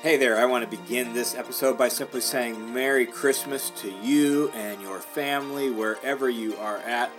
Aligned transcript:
Hey 0.00 0.16
there, 0.16 0.38
I 0.38 0.44
want 0.44 0.62
to 0.62 0.76
begin 0.76 1.12
this 1.12 1.34
episode 1.34 1.76
by 1.76 1.88
simply 1.88 2.20
saying 2.20 2.72
Merry 2.72 3.04
Christmas 3.04 3.70
to 3.70 3.90
you 3.90 4.48
and 4.50 4.80
your 4.80 5.00
family 5.00 5.72
wherever 5.72 6.30
you 6.30 6.56
are 6.58 6.76
at. 6.78 7.10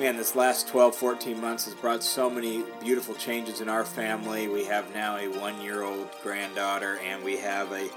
Man, 0.00 0.16
this 0.16 0.34
last 0.34 0.66
12, 0.66 0.96
14 0.96 1.40
months 1.40 1.66
has 1.66 1.74
brought 1.74 2.02
so 2.02 2.28
many 2.28 2.64
beautiful 2.80 3.14
changes 3.14 3.60
in 3.60 3.68
our 3.68 3.84
family. 3.84 4.48
We 4.48 4.64
have 4.64 4.92
now 4.92 5.18
a 5.18 5.28
one 5.28 5.60
year 5.60 5.84
old 5.84 6.08
granddaughter 6.24 6.98
and 6.98 7.22
we 7.22 7.36
have 7.36 7.70
a 7.70 7.88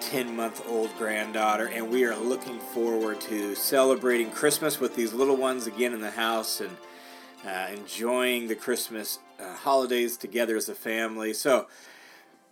10 0.00 0.36
month 0.36 0.62
old 0.68 0.90
granddaughter, 0.98 1.68
and 1.68 1.90
we 1.90 2.04
are 2.04 2.16
looking 2.16 2.58
forward 2.58 3.22
to 3.22 3.54
celebrating 3.54 4.30
Christmas 4.30 4.78
with 4.78 4.94
these 4.96 5.14
little 5.14 5.36
ones 5.36 5.66
again 5.66 5.94
in 5.94 6.02
the 6.02 6.10
house 6.10 6.60
and 6.60 6.76
uh, 7.46 7.68
enjoying 7.72 8.48
the 8.48 8.54
Christmas 8.54 9.18
uh, 9.38 9.54
holidays 9.54 10.18
together 10.18 10.56
as 10.56 10.68
a 10.68 10.74
family. 10.74 11.32
So, 11.32 11.68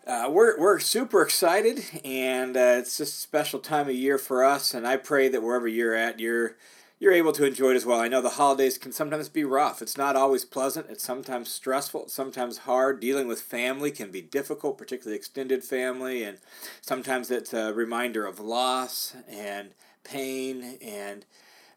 uh, 0.09 0.27
we're, 0.30 0.59
we're 0.59 0.79
super 0.79 1.20
excited, 1.20 1.84
and 2.02 2.57
uh, 2.57 2.76
it's 2.79 2.96
just 2.96 3.12
a 3.12 3.21
special 3.21 3.61
time 3.61 3.89
of 3.89 3.94
year 3.94 4.16
for 4.16 4.43
us. 4.43 4.72
And 4.72 4.86
I 4.86 4.96
pray 4.96 5.29
that 5.29 5.43
wherever 5.43 5.68
you're 5.68 5.94
at, 5.94 6.18
you're 6.18 6.57
you're 7.00 7.12
able 7.12 7.30
to 7.30 7.46
enjoy 7.46 7.71
it 7.71 7.76
as 7.76 7.86
well. 7.86 8.00
I 8.00 8.08
know 8.08 8.21
the 8.21 8.30
holidays 8.30 8.76
can 8.76 8.90
sometimes 8.90 9.29
be 9.29 9.44
rough. 9.44 9.80
It's 9.80 9.96
not 9.96 10.16
always 10.16 10.44
pleasant. 10.44 10.86
It's 10.90 11.04
sometimes 11.04 11.49
stressful. 11.49 12.04
It's 12.04 12.13
sometimes 12.13 12.58
hard. 12.58 12.99
Dealing 12.99 13.29
with 13.29 13.40
family 13.40 13.93
can 13.93 14.11
be 14.11 14.21
difficult, 14.21 14.79
particularly 14.79 15.16
extended 15.16 15.63
family, 15.63 16.25
and 16.25 16.38
sometimes 16.80 17.30
it's 17.30 17.52
a 17.52 17.72
reminder 17.72 18.27
of 18.27 18.40
loss 18.40 19.14
and 19.29 19.75
pain 20.02 20.79
and 20.82 21.25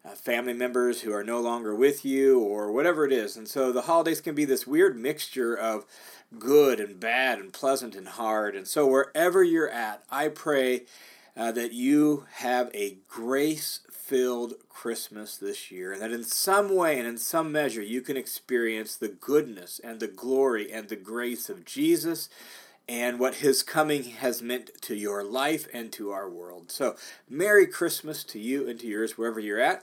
uh, 0.04 0.10
family 0.10 0.54
members 0.54 1.02
who 1.02 1.12
are 1.12 1.22
no 1.22 1.40
longer 1.40 1.74
with 1.74 2.04
you 2.04 2.40
or 2.40 2.72
whatever 2.72 3.04
it 3.04 3.12
is. 3.12 3.36
And 3.36 3.46
so 3.46 3.70
the 3.70 3.82
holidays 3.82 4.20
can 4.20 4.34
be 4.34 4.44
this 4.44 4.66
weird 4.66 4.98
mixture 4.98 5.54
of 5.56 5.84
good 6.38 6.80
and 6.80 6.98
bad 6.98 7.38
and 7.38 7.52
pleasant 7.52 7.94
and 7.94 8.08
hard. 8.08 8.54
And 8.54 8.66
so 8.66 8.86
wherever 8.86 9.42
you're 9.42 9.70
at, 9.70 10.02
I 10.10 10.28
pray 10.28 10.82
uh, 11.36 11.52
that 11.52 11.72
you 11.72 12.26
have 12.34 12.70
a 12.74 12.98
grace 13.08 13.80
filled 13.90 14.54
Christmas 14.68 15.36
this 15.36 15.70
year, 15.70 15.92
and 15.92 16.02
that 16.02 16.12
in 16.12 16.24
some 16.24 16.74
way 16.74 16.98
and 16.98 17.06
in 17.06 17.16
some 17.16 17.52
measure 17.52 17.80
you 17.80 18.02
can 18.02 18.16
experience 18.16 18.96
the 18.96 19.08
goodness 19.08 19.80
and 19.82 20.00
the 20.00 20.08
glory 20.08 20.70
and 20.70 20.88
the 20.88 20.96
grace 20.96 21.48
of 21.48 21.64
Jesus 21.64 22.28
and 22.88 23.18
what 23.18 23.36
his 23.36 23.62
coming 23.62 24.04
has 24.04 24.42
meant 24.42 24.70
to 24.82 24.94
your 24.94 25.22
life 25.22 25.68
and 25.72 25.92
to 25.92 26.10
our 26.10 26.28
world. 26.28 26.70
So, 26.70 26.96
Merry 27.28 27.66
Christmas 27.66 28.24
to 28.24 28.38
you 28.38 28.68
and 28.68 28.78
to 28.80 28.86
yours 28.86 29.16
wherever 29.16 29.40
you're 29.40 29.60
at. 29.60 29.82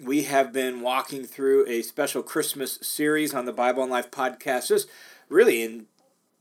We 0.00 0.24
have 0.24 0.52
been 0.52 0.80
walking 0.80 1.24
through 1.24 1.66
a 1.66 1.82
special 1.82 2.22
Christmas 2.22 2.78
series 2.82 3.34
on 3.34 3.46
the 3.46 3.52
Bible 3.52 3.82
and 3.82 3.90
Life 3.90 4.10
podcast, 4.10 4.68
just 4.68 4.88
really 5.28 5.62
in 5.62 5.86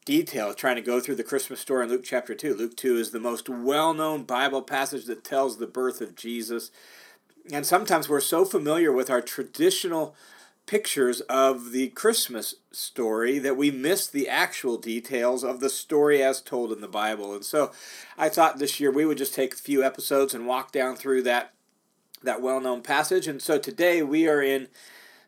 detail, 0.06 0.54
trying 0.54 0.76
to 0.76 0.82
go 0.82 1.00
through 1.00 1.16
the 1.16 1.24
Christmas 1.24 1.60
story 1.60 1.84
in 1.84 1.90
Luke 1.90 2.04
chapter 2.04 2.36
2. 2.36 2.54
Luke 2.54 2.78
2 2.78 2.98
is 2.98 3.12
the 3.12 3.20
most 3.20 3.50
well 3.50 3.94
known 3.94 4.24
Bible 4.24 4.62
passage 4.62 5.06
that 5.06 5.24
tells 5.24 5.58
the 5.58 5.68
birth 5.68 6.00
of 6.00 6.16
Jesus. 6.16 6.72
And 7.52 7.66
sometimes 7.66 8.08
we're 8.08 8.22
so 8.22 8.46
familiar 8.46 8.92
with 8.92 9.10
our 9.10 9.22
traditional 9.22 10.16
pictures 10.66 11.22
of 11.22 11.72
the 11.72 11.90
Christmas 11.90 12.56
story 12.72 13.38
that 13.40 13.58
we 13.58 13.70
miss 13.72 14.08
the 14.08 14.28
actual 14.28 14.78
details 14.78 15.44
of 15.44 15.60
the 15.60 15.70
story 15.70 16.24
as 16.24 16.42
told 16.42 16.72
in 16.72 16.82
the 16.82 16.88
Bible. 16.88 17.36
And 17.36 17.46
so 17.46 17.72
I 18.18 18.30
thought 18.30 18.58
this 18.58 18.80
year 18.80 18.92
we 18.92 19.06
would 19.06 19.18
just 19.18 19.36
take 19.36 19.54
a 19.54 19.58
few 19.58 19.84
episodes 19.84 20.34
and 20.34 20.48
walk 20.48 20.72
down 20.72 20.96
through 20.96 21.24
that 21.24 21.54
that 22.24 22.42
well-known 22.42 22.82
passage. 22.82 23.28
And 23.28 23.42
so 23.42 23.60
today 23.60 24.02
we 24.02 24.28
are 24.28 24.42
in 24.42 24.68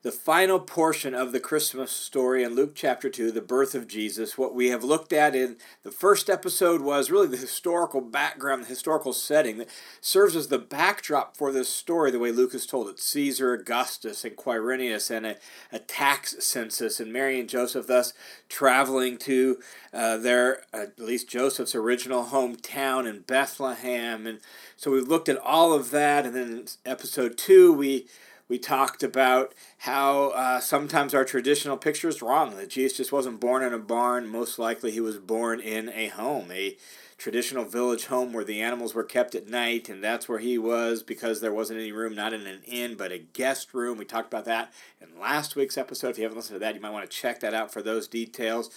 the 0.08 0.12
final 0.14 0.58
portion 0.58 1.14
of 1.14 1.34
the 1.34 1.40
Christmas 1.42 1.92
story 1.92 2.42
in 2.42 2.56
Luke 2.56 2.72
chapter 2.74 3.10
2, 3.10 3.30
the 3.30 3.42
birth 3.42 3.76
of 3.76 3.90
Jesus. 3.90 4.38
What 4.38 4.56
we 4.56 4.70
have 4.70 4.82
looked 4.82 5.12
at 5.12 5.36
in 5.36 5.58
the 5.84 5.92
first 5.92 6.30
episode 6.30 6.80
was 6.80 7.12
really 7.12 7.28
the 7.28 7.36
historical 7.36 8.00
background, 8.00 8.64
the 8.64 8.70
historical 8.70 9.12
setting 9.12 9.58
that 9.58 9.68
serves 10.00 10.34
as 10.38 10.48
the 10.48 10.60
backdrop 10.60 11.36
for 11.36 11.52
this 11.52 11.68
story, 11.68 12.10
the 12.10 12.20
way 12.20 12.32
Luke 12.32 12.54
has 12.54 12.66
told 12.66 12.88
it. 12.88 13.02
Caesar 13.02 13.52
Augustus 13.52 14.24
and 14.24 14.38
Quirinius 14.38 15.12
and 15.12 15.26
a, 15.26 15.36
a 15.74 15.80
tax 15.80 16.38
census, 16.40 17.02
and 17.02 17.12
Mary 17.12 17.38
and 17.38 17.50
Joseph 17.50 17.88
thus 17.88 18.14
traveling 18.48 19.18
to 19.18 19.60
uh, 19.92 20.16
their, 20.16 20.62
at 20.72 20.98
least 20.98 21.28
Joseph's 21.28 21.76
original 21.76 22.28
hometown 22.28 23.10
in 23.10 23.24
Bethlehem. 23.28 24.26
And 24.26 24.40
so 24.78 24.92
we've 24.92 25.06
looked 25.06 25.28
at 25.28 25.38
all 25.40 25.74
of 25.74 25.92
that, 25.92 26.26
and 26.26 26.34
then 26.34 26.50
in 26.50 26.68
episode 26.86 27.38
2, 27.38 27.74
we 27.74 28.08
we 28.50 28.58
talked 28.58 29.04
about 29.04 29.54
how 29.80 30.30
uh, 30.30 30.60
sometimes 30.60 31.14
our 31.14 31.26
traditional 31.26 31.78
picture 31.78 32.08
is 32.08 32.22
wrong, 32.22 32.56
that 32.58 32.70
Jesus 32.70 32.98
just 32.98 33.12
wasn't 33.12 33.40
born 33.40 33.64
in 33.64 33.74
a 33.74 33.80
barn. 33.80 34.28
Most 34.28 34.58
likely, 34.58 34.92
he 34.92 35.02
was 35.02 35.18
born 35.18 35.60
in 35.60 35.90
a 35.90 36.08
home, 36.08 36.52
a 36.52 36.78
traditional 37.18 37.66
village 37.66 38.06
home 38.06 38.32
where 38.32 38.44
the 38.44 38.62
animals 38.62 38.94
were 38.94 39.04
kept 39.04 39.34
at 39.34 39.48
night, 39.48 39.90
and 39.90 40.04
that's 40.04 40.30
where 40.30 40.40
he 40.40 40.58
was 40.58 41.02
because 41.02 41.42
there 41.42 41.54
wasn't 41.54 41.80
any 41.80 41.92
room, 41.92 42.14
not 42.14 42.34
in 42.34 42.46
an 42.46 42.62
inn, 42.66 42.96
but 42.96 43.12
a 43.12 43.18
guest 43.18 43.74
room. 43.74 43.98
We 43.98 44.06
talked 44.06 44.32
about 44.32 44.46
that 44.46 44.72
in 45.02 45.20
last 45.20 45.56
week's 45.56 45.78
episode. 45.78 46.10
If 46.10 46.18
you 46.18 46.24
haven't 46.24 46.38
listened 46.38 46.56
to 46.56 46.60
that, 46.60 46.76
you 46.76 46.82
might 46.82 46.92
want 46.92 47.10
to 47.10 47.18
check 47.18 47.40
that 47.40 47.56
out 47.56 47.74
for 47.74 47.82
those 47.82 48.08
details. 48.08 48.70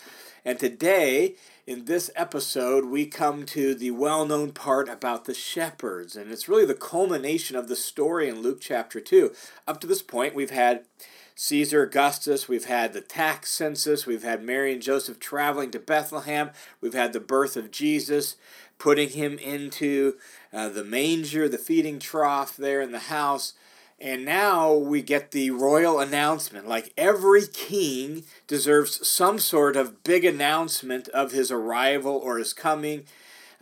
And 0.42 0.58
today, 0.58 1.36
in 1.66 1.84
this 1.84 2.10
episode, 2.16 2.86
we 2.86 3.04
come 3.04 3.44
to 3.46 3.74
the 3.74 3.90
well 3.90 4.24
known 4.24 4.52
part 4.52 4.88
about 4.88 5.26
the 5.26 5.34
shepherds. 5.34 6.16
And 6.16 6.32
it's 6.32 6.48
really 6.48 6.64
the 6.64 6.74
culmination 6.74 7.56
of 7.56 7.68
the 7.68 7.76
story 7.76 8.28
in 8.28 8.40
Luke 8.40 8.60
chapter 8.60 9.00
2. 9.00 9.32
Up 9.68 9.80
to 9.80 9.86
this 9.86 10.02
point, 10.02 10.34
we've 10.34 10.50
had 10.50 10.84
Caesar 11.42 11.84
Augustus, 11.84 12.48
we've 12.48 12.66
had 12.66 12.92
the 12.92 13.00
tax 13.00 13.50
census, 13.50 14.04
we've 14.04 14.24
had 14.24 14.42
Mary 14.42 14.74
and 14.74 14.82
Joseph 14.82 15.18
traveling 15.18 15.70
to 15.70 15.78
Bethlehem, 15.78 16.50
we've 16.82 16.92
had 16.92 17.14
the 17.14 17.18
birth 17.18 17.56
of 17.56 17.70
Jesus, 17.70 18.36
putting 18.76 19.08
him 19.08 19.38
into 19.38 20.16
uh, 20.52 20.68
the 20.68 20.84
manger, 20.84 21.48
the 21.48 21.56
feeding 21.56 21.98
trough 21.98 22.58
there 22.58 22.82
in 22.82 22.92
the 22.92 22.98
house. 22.98 23.54
And 23.98 24.26
now 24.26 24.74
we 24.74 25.00
get 25.00 25.30
the 25.30 25.50
royal 25.52 25.98
announcement. 25.98 26.68
Like 26.68 26.92
every 26.98 27.46
king 27.46 28.24
deserves 28.46 29.08
some 29.08 29.38
sort 29.38 29.76
of 29.76 30.04
big 30.04 30.26
announcement 30.26 31.08
of 31.08 31.32
his 31.32 31.50
arrival 31.50 32.16
or 32.22 32.36
his 32.36 32.52
coming. 32.52 33.04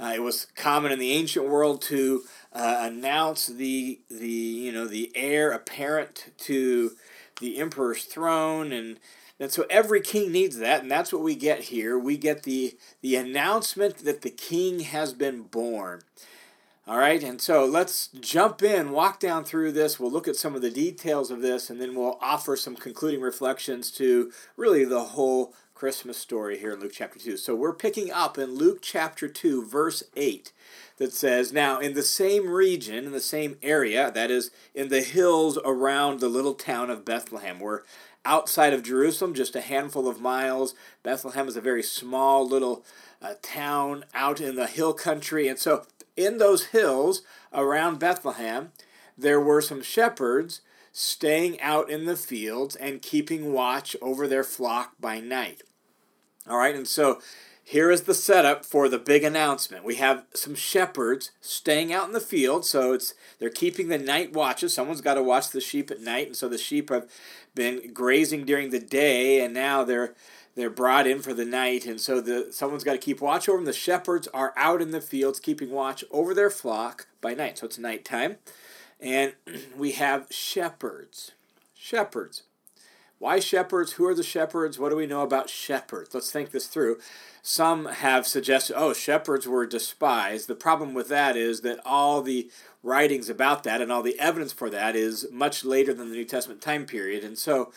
Uh, 0.00 0.15
it 0.16 0.22
was 0.22 0.49
common 0.56 0.91
in 0.91 0.99
the 0.99 1.12
ancient 1.12 1.49
world 1.49 1.81
to 1.83 2.22
uh, 2.53 2.78
announce 2.81 3.47
the 3.47 4.00
the 4.09 4.28
you 4.28 4.72
know 4.72 4.87
the 4.87 5.12
heir 5.15 5.50
apparent 5.50 6.33
to 6.39 6.93
the 7.41 7.59
emperor's 7.59 8.04
throne 8.04 8.72
and 8.72 8.99
and 9.41 9.53
so 9.53 9.65
every 9.71 10.00
king 10.00 10.32
needs 10.32 10.59
that 10.59 10.82
and 10.82 10.91
that's 10.91 11.12
what 11.12 11.22
we 11.22 11.34
get 11.34 11.60
here 11.65 11.99
we 11.99 12.16
get 12.16 12.43
the 12.43 12.76
the 13.00 13.16
announcement 13.16 13.99
that 13.99 14.22
the 14.22 14.31
king 14.31 14.81
has 14.81 15.12
been 15.12 15.43
born 15.43 16.03
all 16.88 16.97
right, 16.97 17.22
and 17.22 17.38
so 17.38 17.66
let's 17.66 18.09
jump 18.19 18.62
in, 18.62 18.93
walk 18.93 19.21
down 19.21 19.44
through 19.44 19.72
this. 19.72 20.00
We'll 20.00 20.10
look 20.10 20.27
at 20.27 20.37
some 20.37 20.54
of 20.54 20.62
the 20.62 20.71
details 20.71 21.31
of 21.31 21.43
this, 21.43 21.69
and 21.69 21.78
then 21.78 21.94
we'll 21.94 22.16
offer 22.22 22.56
some 22.56 22.77
concluding 22.77 23.21
reflections 23.21 23.91
to 23.93 24.32
really 24.56 24.87
the 24.87 25.04
whole 25.04 25.53
Christmas 25.78 26.19
story 26.19 26.59
here 26.59 26.72
in 26.72 26.81
Luke 26.81 26.91
chapter 26.93 27.21
2. 27.21 27.37
So 27.37 27.55
we're 27.55 27.72
picking 27.72 28.11
up 28.11 28.37
in 28.37 28.56
Luke 28.56 28.81
chapter 28.83 29.28
2, 29.28 29.65
verse 29.65 30.03
8, 30.16 30.50
that 30.97 31.12
says, 31.12 31.53
Now 31.53 31.78
in 31.78 31.94
the 31.94 32.03
same 32.03 32.49
region, 32.49 33.05
in 33.05 33.12
the 33.12 33.21
same 33.21 33.59
area, 33.62 34.11
that 34.11 34.28
is, 34.28 34.50
in 34.75 34.89
the 34.89 35.03
hills 35.03 35.56
around 35.65 36.19
the 36.19 36.28
little 36.28 36.55
town 36.55 36.91
of 36.91 37.05
Bethlehem, 37.05 37.61
we're 37.61 37.83
outside 38.25 38.72
of 38.72 38.83
Jerusalem, 38.83 39.34
just 39.34 39.55
a 39.55 39.61
handful 39.61 40.09
of 40.09 40.21
miles. 40.21 40.75
Bethlehem 41.05 41.47
is 41.47 41.56
a 41.56 41.61
very 41.61 41.84
small 41.84 42.45
little 42.45 42.84
uh, 43.22 43.34
town 43.41 44.05
out 44.12 44.41
in 44.41 44.56
the 44.56 44.66
hill 44.66 44.93
country, 44.93 45.47
and 45.47 45.60
so 45.60 45.87
in 46.16 46.39
those 46.39 46.66
hills 46.66 47.22
around 47.53 48.00
Bethlehem, 48.00 48.72
there 49.16 49.41
were 49.41 49.62
some 49.62 49.83
shepherds 49.83 50.60
staying 50.91 51.60
out 51.60 51.89
in 51.89 52.06
the 52.06 52.16
fields 52.16 52.75
and 52.75 53.00
keeping 53.00 53.53
watch 53.53 53.95
over 54.03 54.27
their 54.27 54.43
flock 54.43 54.95
by 54.99 55.21
night. 55.21 55.62
All 56.48 56.59
right, 56.59 56.75
and 56.75 56.88
so 56.88 57.20
here 57.62 57.91
is 57.91 58.03
the 58.03 58.14
setup 58.14 58.64
for 58.64 58.88
the 58.88 58.98
big 58.98 59.22
announcement. 59.22 59.84
We 59.84 59.97
have 59.97 60.24
some 60.33 60.54
shepherds 60.54 61.33
staying 61.42 61.92
out 61.92 62.06
in 62.06 62.15
the 62.15 62.21
field, 62.21 62.65
so 62.65 62.95
it's 62.95 63.12
they're 63.39 63.50
keeping 63.50 63.89
the 63.89 63.98
night 63.98 64.33
watches. 64.33 64.72
Someone's 64.72 65.03
got 65.03 65.15
to 65.15 65.22
watch 65.22 65.50
the 65.50 65.60
sheep 65.60 65.91
at 65.91 66.00
night, 66.00 66.28
and 66.28 66.36
so 66.36 66.48
the 66.48 66.56
sheep 66.56 66.89
have 66.89 67.10
been 67.54 67.92
grazing 67.92 68.47
during 68.47 68.71
the 68.71 68.78
day, 68.78 69.45
and 69.45 69.53
now 69.53 69.84
they're 69.84 70.15
they're 70.54 70.71
brought 70.71 71.06
in 71.06 71.21
for 71.21 71.34
the 71.34 71.45
night, 71.45 71.84
and 71.84 72.00
so 72.00 72.22
the 72.22 72.48
someone's 72.50 72.84
got 72.84 72.92
to 72.92 72.98
keep 72.98 73.21
watch 73.21 73.47
over 73.50 73.59
them. 73.59 73.66
The 73.66 73.74
shepherds 73.74 74.28
are 74.28 74.54
out 74.56 74.80
in 74.80 74.91
the 74.91 75.03
fields 75.03 75.39
keeping 75.39 75.71
watch 75.71 76.03
over 76.10 76.33
their 76.33 76.50
flock 76.50 77.06
by 77.21 77.34
night, 77.34 77.59
so 77.59 77.66
it's 77.66 77.78
nighttime, 77.78 78.36
and 78.98 79.34
we 79.77 79.92
have 79.92 80.28
shepherds. 80.30 81.33
Shepherds. 81.74 82.45
Why 83.18 83.41
shepherds? 83.41 83.92
Who 83.92 84.06
are 84.06 84.15
the 84.15 84.22
shepherds? 84.22 84.78
What 84.78 84.91
do 84.91 84.97
we 84.97 85.06
know 85.06 85.22
about 85.22 85.50
shepherds? 85.50 86.15
Let's 86.15 86.30
think 86.30 86.50
this 86.50 86.66
through. 86.66 86.98
Some 87.42 87.86
have 87.86 88.26
suggested, 88.26 88.76
oh, 88.76 88.92
shepherds 88.92 89.47
were 89.47 89.66
despised. 89.66 90.48
The 90.48 90.54
problem 90.54 90.94
with 90.94 91.09
that 91.09 91.36
is 91.36 91.62
that 91.62 91.80
all 91.84 92.22
the 92.22 92.50
writings 92.82 93.28
about 93.28 93.65
that 93.65 93.80
and 93.80 93.91
all 93.91 94.03
the 94.03 94.18
evidence 94.20 94.53
for 94.53 94.70
that 94.70 94.94
is 94.94 95.26
much 95.32 95.65
later 95.65 95.92
than 95.92 96.10
the 96.10 96.16
New 96.16 96.24
Testament 96.24 96.60
time 96.60 96.86
period. 96.86 97.24
And 97.24 97.36
so 97.36 97.72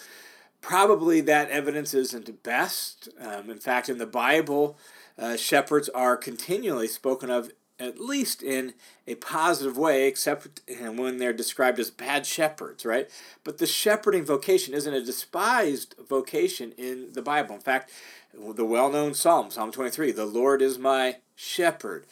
Probably 0.61 1.21
that 1.21 1.49
evidence 1.49 1.93
isn't 1.93 2.43
best. 2.43 3.09
Um, 3.19 3.49
in 3.49 3.57
fact, 3.57 3.89
in 3.89 3.97
the 3.97 4.05
Bible, 4.05 4.77
uh, 5.17 5.35
shepherds 5.35 5.89
are 5.89 6.15
continually 6.15 6.87
spoken 6.87 7.31
of 7.31 7.51
at 7.81 7.99
least 7.99 8.43
in 8.43 8.73
a 9.07 9.15
positive 9.15 9.77
way, 9.77 10.07
except 10.07 10.61
when 10.79 11.17
they're 11.17 11.33
described 11.33 11.79
as 11.79 11.89
bad 11.89 12.25
shepherds, 12.25 12.85
right? 12.85 13.09
But 13.43 13.57
the 13.57 13.65
shepherding 13.65 14.23
vocation 14.23 14.73
isn't 14.73 14.93
a 14.93 15.03
despised 15.03 15.95
vocation 16.07 16.73
in 16.77 17.13
the 17.13 17.21
Bible. 17.21 17.55
In 17.55 17.61
fact, 17.61 17.91
the 18.33 18.65
well 18.65 18.89
known 18.91 19.13
Psalm, 19.13 19.51
Psalm 19.51 19.71
23, 19.71 20.11
the 20.11 20.25
Lord 20.25 20.61
is 20.61 20.77
my 20.77 21.17
shepherd, 21.35 22.05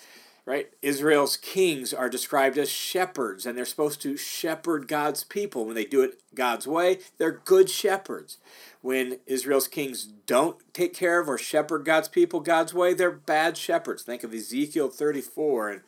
right? 0.50 0.70
Israel's 0.82 1.38
kings 1.38 1.94
are 1.94 2.10
described 2.10 2.58
as 2.58 2.70
shepherds, 2.70 3.46
and 3.46 3.56
they're 3.56 3.66
supposed 3.66 4.02
to 4.02 4.18
shepherd 4.18 4.88
God's 4.88 5.24
people. 5.24 5.66
When 5.66 5.76
they 5.76 5.86
do 5.86 6.02
it 6.02 6.20
God's 6.34 6.66
way, 6.66 7.00
they're 7.18 7.42
good 7.46 7.70
shepherds 7.70 8.38
when 8.82 9.20
Israel's 9.26 9.68
kings 9.68 10.06
don't 10.26 10.58
take 10.74 10.94
care 10.94 11.20
of 11.20 11.28
or 11.28 11.38
shepherd 11.38 11.84
God's 11.84 12.08
people 12.08 12.40
God's 12.40 12.74
way, 12.74 12.94
they're 12.94 13.12
bad 13.12 13.58
shepherds. 13.58 14.04
Think 14.04 14.24
of 14.24 14.34
Ezekiel 14.34 14.90
34 14.90 15.70
and 15.70 15.82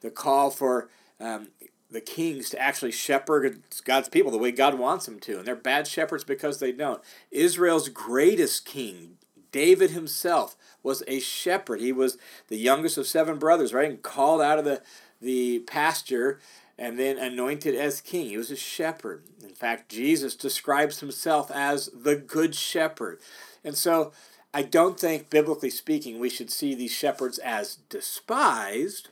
the 0.00 0.10
call 0.10 0.50
for 0.50 0.88
um, 1.18 1.48
the 1.90 2.00
kings 2.00 2.50
to 2.50 2.60
actually 2.60 2.92
shepherd 2.92 3.62
God's 3.84 4.08
people 4.08 4.30
the 4.30 4.38
way 4.38 4.52
God 4.52 4.78
wants 4.78 5.06
them 5.06 5.18
to. 5.20 5.38
And 5.38 5.46
they're 5.46 5.56
bad 5.56 5.88
shepherds 5.88 6.22
because 6.22 6.60
they 6.60 6.70
don't. 6.70 7.02
Israel's 7.32 7.88
greatest 7.88 8.64
king, 8.64 9.17
David 9.52 9.90
himself, 9.90 10.56
was 10.82 11.02
a 11.06 11.20
shepherd. 11.20 11.80
He 11.80 11.92
was 11.92 12.18
the 12.48 12.56
youngest 12.56 12.98
of 12.98 13.06
seven 13.06 13.38
brothers, 13.38 13.72
right? 13.74 13.90
And 13.90 14.02
called 14.02 14.40
out 14.40 14.58
of 14.58 14.64
the, 14.64 14.82
the 15.20 15.60
pasture 15.60 16.40
and 16.78 16.98
then 16.98 17.18
anointed 17.18 17.74
as 17.74 18.00
king. 18.00 18.30
He 18.30 18.36
was 18.36 18.50
a 18.50 18.56
shepherd. 18.56 19.24
In 19.42 19.54
fact, 19.54 19.90
Jesus 19.90 20.34
describes 20.36 21.00
himself 21.00 21.50
as 21.50 21.90
the 21.94 22.16
good 22.16 22.54
shepherd. 22.54 23.18
And 23.64 23.76
so 23.76 24.12
I 24.54 24.62
don't 24.62 24.98
think, 24.98 25.28
biblically 25.28 25.70
speaking, 25.70 26.18
we 26.18 26.30
should 26.30 26.50
see 26.50 26.74
these 26.74 26.92
shepherds 26.92 27.38
as 27.38 27.78
despised, 27.88 29.08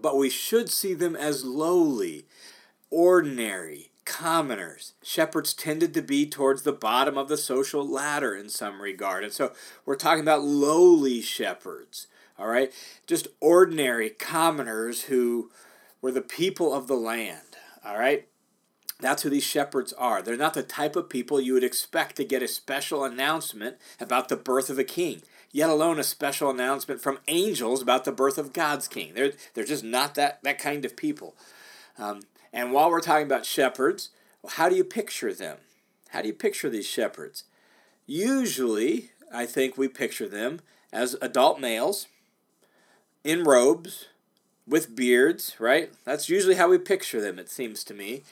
but 0.00 0.16
we 0.16 0.30
should 0.30 0.70
see 0.70 0.94
them 0.94 1.16
as 1.16 1.44
lowly, 1.44 2.24
ordinary, 2.90 3.90
commoners. 4.06 4.94
Shepherds 5.02 5.52
tended 5.52 5.92
to 5.92 6.00
be 6.00 6.26
towards 6.26 6.62
the 6.62 6.72
bottom 6.72 7.18
of 7.18 7.28
the 7.28 7.36
social 7.36 7.86
ladder 7.86 8.34
in 8.34 8.48
some 8.48 8.80
regard. 8.80 9.24
And 9.24 9.32
so 9.32 9.52
we're 9.84 9.96
talking 9.96 10.22
about 10.22 10.42
lowly 10.42 11.20
shepherds, 11.20 12.06
all 12.38 12.46
right? 12.46 12.72
Just 13.06 13.28
ordinary 13.40 14.08
commoners 14.08 15.02
who 15.04 15.50
were 16.00 16.12
the 16.12 16.22
people 16.22 16.72
of 16.72 16.86
the 16.86 16.96
land. 16.96 17.56
All 17.84 17.98
right? 17.98 18.26
That's 19.00 19.22
who 19.22 19.30
these 19.30 19.44
shepherds 19.44 19.92
are. 19.92 20.22
They're 20.22 20.36
not 20.36 20.54
the 20.54 20.62
type 20.62 20.96
of 20.96 21.10
people 21.10 21.40
you 21.40 21.52
would 21.52 21.64
expect 21.64 22.16
to 22.16 22.24
get 22.24 22.42
a 22.42 22.48
special 22.48 23.04
announcement 23.04 23.76
about 24.00 24.28
the 24.28 24.36
birth 24.36 24.70
of 24.70 24.78
a 24.78 24.84
king, 24.84 25.22
yet 25.52 25.68
alone 25.68 25.98
a 25.98 26.04
special 26.04 26.48
announcement 26.48 27.02
from 27.02 27.18
angels 27.28 27.82
about 27.82 28.04
the 28.04 28.12
birth 28.12 28.38
of 28.38 28.54
God's 28.54 28.88
king. 28.88 29.12
They're, 29.14 29.32
they're 29.52 29.64
just 29.64 29.84
not 29.84 30.14
that, 30.14 30.42
that 30.44 30.58
kind 30.58 30.84
of 30.84 30.96
people. 30.96 31.36
Um, 31.98 32.22
and 32.56 32.72
while 32.72 32.90
we're 32.90 33.00
talking 33.00 33.26
about 33.26 33.44
shepherds, 33.44 34.08
how 34.48 34.70
do 34.70 34.74
you 34.74 34.82
picture 34.82 35.34
them? 35.34 35.58
How 36.08 36.22
do 36.22 36.28
you 36.28 36.32
picture 36.34 36.70
these 36.70 36.86
shepherds? 36.86 37.44
Usually, 38.06 39.10
I 39.30 39.44
think 39.44 39.76
we 39.76 39.88
picture 39.88 40.26
them 40.26 40.60
as 40.90 41.16
adult 41.20 41.60
males 41.60 42.06
in 43.22 43.44
robes 43.44 44.06
with 44.66 44.96
beards, 44.96 45.54
right? 45.58 45.92
That's 46.06 46.30
usually 46.30 46.54
how 46.54 46.70
we 46.70 46.78
picture 46.78 47.20
them, 47.20 47.38
it 47.38 47.50
seems 47.50 47.84
to 47.84 47.94
me. 47.94 48.22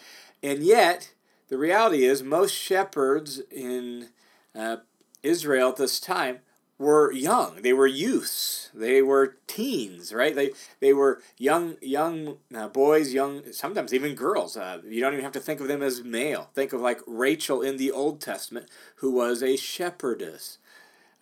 And 0.43 0.63
yet, 0.63 1.13
the 1.51 1.59
reality 1.59 2.05
is, 2.05 2.23
most 2.23 2.55
shepherds 2.55 3.41
in 3.51 4.09
uh, 4.55 4.79
Israel 5.23 5.69
at 5.69 5.77
this 5.77 6.01
time 6.01 6.39
were 6.79 7.13
young. 7.13 7.63
They 7.63 7.73
were 7.73 7.87
youths. 7.87 8.71
They 8.75 9.01
were 9.01 9.37
teens, 9.47 10.13
right? 10.13 10.35
They 10.35 10.51
they 10.81 10.93
were 10.93 11.23
young 11.39 11.77
young 11.81 12.39
uh, 12.55 12.69
boys, 12.69 13.13
young 13.13 13.53
sometimes 13.53 13.95
even 13.95 14.15
girls. 14.15 14.57
Uh, 14.57 14.81
you 14.87 15.01
don't 15.01 15.13
even 15.13 15.25
have 15.25 15.33
to 15.33 15.41
think 15.41 15.61
of 15.61 15.69
them 15.69 15.83
as 15.83 16.03
male. 16.03 16.51
Think 16.55 16.73
of 16.73 16.81
like 16.81 17.01
Rachel 17.07 17.63
in 17.63 17.77
the 17.77 17.91
Old 17.91 18.21
Testament, 18.21 18.67
who 18.97 19.13
was 19.13 19.43
a 19.43 19.57
shepherdess, 19.57 20.59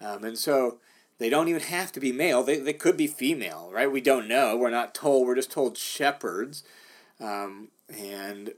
um, 0.01 0.25
and 0.25 0.39
so 0.39 0.79
they 1.19 1.31
don't 1.31 1.49
even 1.49 1.63
have 1.63 1.93
to 1.93 2.01
be 2.01 2.11
male. 2.11 2.43
They, 2.43 2.59
they 2.59 2.73
could 2.73 2.97
be 2.97 3.07
female, 3.07 3.71
right? 3.73 3.91
We 3.91 4.01
don't 4.01 4.27
know. 4.27 4.57
We're 4.57 4.71
not 4.71 4.95
told. 4.95 5.27
We're 5.27 5.37
just 5.37 5.53
told 5.53 5.79
shepherds. 5.79 6.65
Um, 7.21 7.69
and 7.89 8.55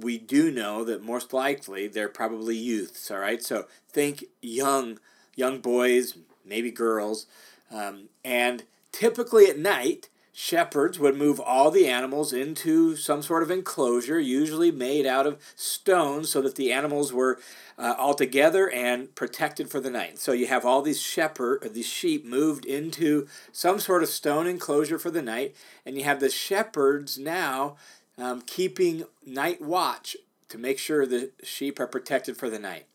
we 0.00 0.18
do 0.18 0.50
know 0.50 0.84
that 0.84 1.04
most 1.04 1.32
likely 1.32 1.86
they're 1.86 2.08
probably 2.08 2.56
youths, 2.56 3.10
all 3.10 3.18
right? 3.18 3.42
So 3.42 3.66
think 3.88 4.24
young, 4.42 4.98
young 5.38 5.60
boys, 5.60 6.18
maybe 6.44 6.70
girls. 6.70 7.26
Um, 7.70 8.08
and 8.24 8.64
typically 8.92 9.46
at 9.46 9.58
night, 9.58 10.08
shepherds 10.32 10.98
would 10.98 11.16
move 11.16 11.40
all 11.40 11.70
the 11.70 11.88
animals 11.88 12.32
into 12.32 12.96
some 12.96 13.22
sort 13.22 13.42
of 13.42 13.50
enclosure, 13.50 14.20
usually 14.20 14.70
made 14.70 15.06
out 15.06 15.26
of 15.26 15.40
stone, 15.56 16.24
so 16.24 16.40
that 16.40 16.54
the 16.54 16.72
animals 16.72 17.12
were 17.12 17.38
uh, 17.76 17.94
all 17.98 18.14
together 18.14 18.70
and 18.70 19.14
protected 19.14 19.68
for 19.68 19.80
the 19.80 19.90
night. 19.90 20.18
So 20.18 20.32
you 20.32 20.46
have 20.46 20.64
all 20.64 20.82
these 20.82 21.00
shepherd, 21.00 21.64
or 21.64 21.68
these 21.68 21.86
sheep 21.86 22.24
moved 22.24 22.64
into 22.64 23.26
some 23.52 23.78
sort 23.78 24.02
of 24.02 24.08
stone 24.08 24.46
enclosure 24.46 24.98
for 24.98 25.10
the 25.10 25.22
night, 25.22 25.54
and 25.84 25.96
you 25.96 26.04
have 26.04 26.20
the 26.20 26.30
shepherds 26.30 27.18
now 27.18 27.76
um, 28.16 28.42
keeping 28.42 29.04
night 29.24 29.60
watch 29.60 30.16
to 30.48 30.58
make 30.58 30.78
sure 30.78 31.04
the 31.04 31.30
sheep 31.42 31.78
are 31.78 31.86
protected 31.86 32.36
for 32.36 32.48
the 32.48 32.58
night. 32.58 32.86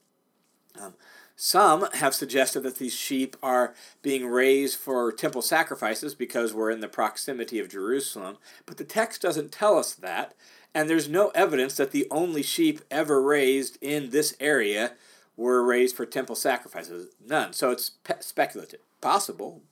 Um, 0.81 0.93
some 1.45 1.89
have 1.95 2.15
suggested 2.15 2.61
that 2.61 2.77
these 2.77 2.93
sheep 2.93 3.35
are 3.43 3.73
being 4.01 4.27
raised 4.27 4.79
for 4.79 5.11
temple 5.11 5.41
sacrifices 5.41 6.15
because 6.15 6.53
we're 6.53 6.71
in 6.71 6.79
the 6.79 6.87
proximity 6.87 7.59
of 7.59 7.67
Jerusalem, 7.67 8.37
but 8.65 8.77
the 8.77 8.85
text 8.85 9.21
doesn't 9.21 9.51
tell 9.51 9.77
us 9.77 9.93
that, 9.93 10.35
and 10.73 10.89
there's 10.89 11.09
no 11.09 11.33
evidence 11.35 11.75
that 11.75 11.91
the 11.91 12.07
only 12.09 12.43
sheep 12.43 12.79
ever 12.89 13.21
raised 13.21 13.77
in 13.81 14.11
this 14.11 14.37
area 14.39 14.93
were 15.35 15.61
raised 15.61 15.97
for 15.97 16.05
temple 16.05 16.37
sacrifices. 16.37 17.09
None. 17.27 17.51
So 17.51 17.71
it's 17.71 17.89
pe- 17.89 18.21
speculative. 18.21 18.79
Possible. 19.01 19.63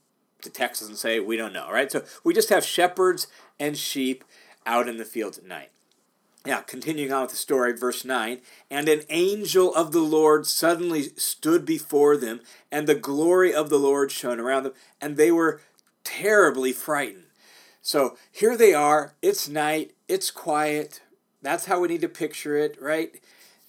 The 0.43 0.49
text 0.49 0.81
doesn't 0.81 0.97
say, 0.97 1.21
we 1.21 1.37
don't 1.37 1.53
know, 1.53 1.71
right? 1.71 1.89
So 1.89 2.03
we 2.25 2.33
just 2.33 2.49
have 2.49 2.65
shepherds 2.65 3.27
and 3.61 3.77
sheep 3.77 4.25
out 4.65 4.89
in 4.89 4.97
the 4.97 5.05
fields 5.05 5.37
at 5.37 5.45
night. 5.45 5.69
Now, 6.45 6.61
continuing 6.61 7.13
on 7.13 7.21
with 7.21 7.31
the 7.31 7.37
story, 7.37 7.73
verse 7.73 8.03
9 8.03 8.39
And 8.69 8.89
an 8.89 9.01
angel 9.09 9.73
of 9.75 9.91
the 9.91 9.99
Lord 9.99 10.47
suddenly 10.47 11.03
stood 11.15 11.65
before 11.65 12.17
them, 12.17 12.41
and 12.71 12.87
the 12.87 12.95
glory 12.95 13.53
of 13.53 13.69
the 13.69 13.77
Lord 13.77 14.11
shone 14.11 14.39
around 14.39 14.63
them, 14.63 14.73
and 14.99 15.17
they 15.17 15.31
were 15.31 15.61
terribly 16.03 16.73
frightened. 16.73 17.25
So 17.81 18.17
here 18.31 18.57
they 18.57 18.73
are. 18.73 19.13
It's 19.21 19.47
night. 19.47 19.91
It's 20.07 20.31
quiet. 20.31 21.01
That's 21.41 21.65
how 21.65 21.79
we 21.79 21.87
need 21.87 22.01
to 22.01 22.09
picture 22.09 22.57
it, 22.57 22.79
right? 22.81 23.11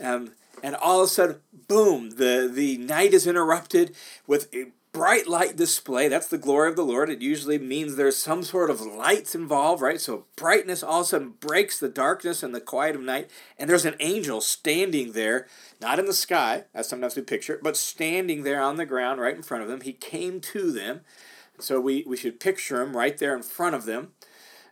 Um, 0.00 0.32
and 0.62 0.74
all 0.76 1.00
of 1.00 1.06
a 1.06 1.08
sudden, 1.08 1.36
boom! 1.68 2.10
the 2.10 2.50
The 2.52 2.78
night 2.78 3.14
is 3.14 3.26
interrupted 3.26 3.94
with 4.26 4.48
bright 4.92 5.26
light 5.26 5.56
display. 5.56 6.06
That's 6.08 6.28
the 6.28 6.38
glory 6.38 6.68
of 6.68 6.76
the 6.76 6.84
Lord. 6.84 7.08
It 7.08 7.22
usually 7.22 7.58
means 7.58 7.96
there's 7.96 8.16
some 8.16 8.42
sort 8.42 8.70
of 8.70 8.82
lights 8.82 9.34
involved, 9.34 9.82
right? 9.82 10.00
So 10.00 10.26
brightness 10.36 10.82
all 10.82 11.00
of 11.00 11.06
a 11.06 11.08
sudden 11.08 11.34
breaks 11.40 11.78
the 11.78 11.88
darkness 11.88 12.42
and 12.42 12.54
the 12.54 12.60
quiet 12.60 12.94
of 12.94 13.02
night. 13.02 13.30
And 13.58 13.68
there's 13.68 13.86
an 13.86 13.96
angel 14.00 14.42
standing 14.42 15.12
there, 15.12 15.48
not 15.80 15.98
in 15.98 16.04
the 16.04 16.12
sky, 16.12 16.64
as 16.74 16.88
sometimes 16.88 17.16
we 17.16 17.22
picture 17.22 17.58
but 17.62 17.76
standing 17.76 18.42
there 18.42 18.60
on 18.60 18.76
the 18.76 18.86
ground 18.86 19.20
right 19.20 19.34
in 19.34 19.42
front 19.42 19.62
of 19.62 19.68
them. 19.68 19.80
He 19.80 19.94
came 19.94 20.40
to 20.40 20.70
them. 20.70 21.00
So 21.58 21.80
we, 21.80 22.04
we 22.06 22.16
should 22.16 22.40
picture 22.40 22.82
him 22.82 22.96
right 22.96 23.16
there 23.16 23.34
in 23.34 23.42
front 23.42 23.74
of 23.74 23.86
them, 23.86 24.12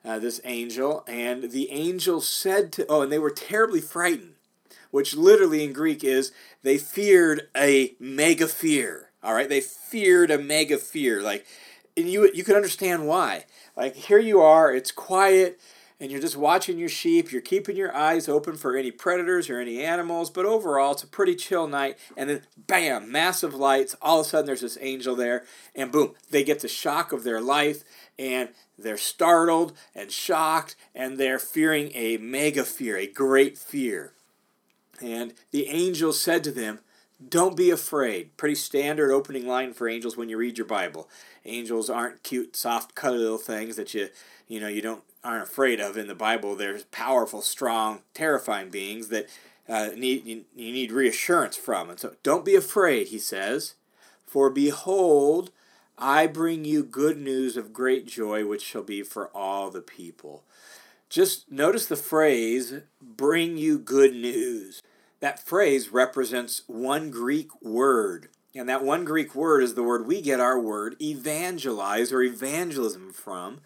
uh, 0.05 0.19
this 0.19 0.41
angel. 0.45 1.03
And 1.07 1.51
the 1.51 1.71
angel 1.71 2.21
said 2.21 2.73
to, 2.73 2.87
oh, 2.89 3.03
and 3.03 3.13
they 3.13 3.19
were 3.19 3.31
terribly 3.31 3.81
frightened, 3.81 4.35
which 4.91 5.17
literally 5.17 5.65
in 5.65 5.73
Greek 5.73 6.05
is 6.05 6.33
they 6.63 6.77
feared 6.77 7.49
a 7.57 7.95
mega 7.99 8.49
fear 8.49 9.10
all 9.23 9.35
right, 9.35 9.49
they 9.49 9.61
feared 9.61 10.31
a 10.31 10.39
mega 10.39 10.79
fear. 10.79 11.23
Like, 11.23 11.47
and 11.97 12.11
you 12.11 12.31
you 12.33 12.45
can 12.45 12.57
understand 12.57 13.07
why. 13.07 13.45
Like 13.77 13.95
here 13.95 14.19
you 14.19 14.41
are, 14.41 14.73
it's 14.75 14.93
quiet, 14.93 15.61
and 16.01 16.11
you're 16.11 16.21
just 16.21 16.37
watching 16.37 16.79
your 16.79 16.89
sheep. 16.89 17.31
You're 17.31 17.43
keeping 17.43 17.77
your 17.77 17.95
eyes 17.95 18.29
open 18.29 18.57
for 18.57 18.77
any 18.77 18.91
predators 18.91 19.51
or 19.51 19.61
any 19.61 19.83
animals. 19.85 20.31
But 20.31 20.47
overall, 20.47 20.93
it's 20.93 21.03
a 21.03 21.07
pretty 21.07 21.35
chill 21.35 21.69
night. 21.69 21.99
And 22.17 22.31
then, 22.31 22.43
bam, 22.57 23.13
massive 23.13 23.55
lights. 23.55 23.95
All 24.01 24.21
of 24.21 24.27
a 24.27 24.29
sudden, 24.29 24.47
there's 24.47 24.63
this 24.63 24.79
angel 24.81 25.15
there, 25.15 25.45
and 25.75 25.93
boom, 25.93 26.15
they 26.31 26.43
get 26.43 26.61
the 26.61 26.69
shock 26.69 27.13
of 27.13 27.23
their 27.23 27.41
life, 27.41 27.85
and 28.19 28.49
they're 28.79 28.97
startled 28.97 29.75
and 29.95 30.11
shocked, 30.11 30.75
and 30.95 31.19
they're 31.19 31.39
fearing 31.39 31.93
a 31.95 32.17
mega 32.17 32.65
fear, 32.65 32.97
a 32.97 33.07
great 33.07 33.59
fear. 33.59 34.15
And 35.03 35.35
the 35.51 35.69
angel 35.69 36.13
said 36.13 36.45
to 36.45 36.51
them, 36.51 36.81
don't 37.29 37.57
be 37.57 37.71
afraid. 37.71 38.37
Pretty 38.37 38.55
standard 38.55 39.13
opening 39.13 39.47
line 39.47 39.75
for 39.75 39.89
angels 39.89 40.17
when 40.17 40.29
you 40.29 40.37
read 40.39 40.59
your 40.59 40.67
Bible. 40.67 41.09
Angels 41.45 41.91
aren't 41.91 42.23
cute, 42.23 42.57
soft, 42.57 42.95
cuddly 42.95 43.19
little 43.19 43.39
things 43.39 43.77
that 43.77 43.93
you, 43.95 44.09
you 44.49 44.61
know, 44.61 44.69
you 44.69 44.81
don't 44.81 45.03
aren't 45.23 45.43
afraid 45.43 45.81
of 45.81 45.97
in 45.97 46.07
the 46.07 46.15
Bible. 46.15 46.57
They're 46.57 46.81
powerful, 46.91 47.43
strong, 47.43 48.01
terrifying 48.15 48.71
beings 48.71 49.09
that 49.09 49.29
uh, 49.69 49.91
need 49.97 50.25
you, 50.25 50.45
you 50.57 50.73
need 50.73 50.93
reassurance 50.93 51.57
from. 51.57 51.91
And 51.91 52.01
so, 52.01 52.15
don't 52.23 52.45
be 52.45 52.55
afraid, 52.55 53.09
he 53.09 53.19
says, 53.19 53.75
for 54.27 54.49
behold, 54.49 55.51
I 55.99 56.27
bring 56.27 56.65
you 56.65 56.83
good 56.83 57.19
news 57.19 57.57
of 57.57 57.75
great 57.75 58.07
joy, 58.07 58.47
which 58.47 58.63
shall 58.63 58.83
be 58.83 59.03
for 59.03 59.29
all 59.37 59.71
the 59.71 59.83
people. 59.83 60.45
Just 61.11 61.51
notice 61.51 61.87
the 61.87 61.97
phrase, 61.97 62.75
bring 63.03 63.59
you 63.59 63.79
good 63.79 64.15
news. 64.15 64.81
That 65.21 65.39
phrase 65.39 65.91
represents 65.91 66.63
one 66.67 67.11
Greek 67.11 67.49
word. 67.63 68.29
And 68.55 68.69
that 68.69 68.83
one 68.83 69.05
Greek 69.05 69.35
word 69.35 69.63
is 69.63 69.75
the 69.75 69.83
word 69.83 70.07
we 70.07 70.21
get 70.21 70.41
our 70.41 70.59
word 70.59 70.97
evangelize 71.01 72.11
or 72.13 72.23
evangelism 72.23 73.13
from. 73.13 73.61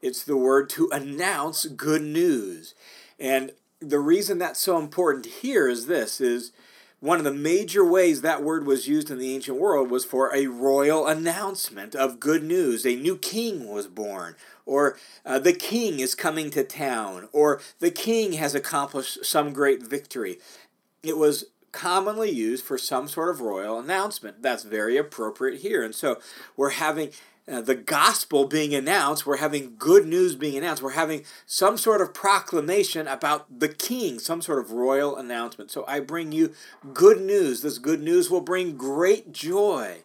It's 0.00 0.22
the 0.22 0.36
word 0.36 0.70
to 0.70 0.88
announce 0.92 1.66
good 1.66 2.02
news. 2.02 2.74
And 3.18 3.52
the 3.80 3.98
reason 3.98 4.38
that's 4.38 4.60
so 4.60 4.78
important 4.78 5.26
here 5.26 5.68
is 5.68 5.86
this 5.86 6.20
is 6.20 6.52
one 7.00 7.18
of 7.18 7.24
the 7.24 7.32
major 7.32 7.84
ways 7.84 8.20
that 8.20 8.42
word 8.42 8.66
was 8.66 8.86
used 8.86 9.10
in 9.10 9.18
the 9.18 9.34
ancient 9.34 9.58
world 9.58 9.90
was 9.90 10.04
for 10.04 10.34
a 10.34 10.46
royal 10.46 11.06
announcement 11.06 11.94
of 11.94 12.20
good 12.20 12.42
news. 12.42 12.84
A 12.84 12.94
new 12.94 13.16
king 13.16 13.68
was 13.68 13.86
born, 13.86 14.36
or 14.66 14.98
uh, 15.24 15.38
the 15.38 15.54
king 15.54 16.00
is 16.00 16.14
coming 16.14 16.50
to 16.50 16.62
town, 16.62 17.28
or 17.32 17.60
the 17.78 17.90
king 17.90 18.34
has 18.34 18.54
accomplished 18.54 19.24
some 19.24 19.54
great 19.54 19.82
victory. 19.82 20.38
It 21.02 21.16
was 21.16 21.46
commonly 21.72 22.30
used 22.30 22.64
for 22.64 22.76
some 22.78 23.08
sort 23.08 23.30
of 23.30 23.40
royal 23.40 23.78
announcement. 23.78 24.42
That's 24.42 24.64
very 24.64 24.96
appropriate 24.96 25.60
here. 25.60 25.82
And 25.82 25.94
so 25.94 26.18
we're 26.56 26.70
having 26.70 27.10
uh, 27.50 27.60
the 27.60 27.74
gospel 27.74 28.46
being 28.46 28.74
announced, 28.74 29.26
we're 29.26 29.38
having 29.38 29.74
good 29.76 30.06
news 30.06 30.36
being 30.36 30.56
announced, 30.56 30.82
we're 30.82 30.90
having 30.90 31.24
some 31.46 31.76
sort 31.76 32.00
of 32.00 32.14
proclamation 32.14 33.08
about 33.08 33.60
the 33.60 33.68
king, 33.68 34.18
some 34.18 34.40
sort 34.42 34.58
of 34.58 34.70
royal 34.70 35.16
announcement. 35.16 35.70
So 35.70 35.84
I 35.88 36.00
bring 36.00 36.32
you 36.32 36.52
good 36.92 37.20
news. 37.20 37.62
This 37.62 37.78
good 37.78 38.02
news 38.02 38.30
will 38.30 38.40
bring 38.40 38.76
great 38.76 39.32
joy 39.32 40.02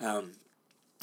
um, 0.00 0.32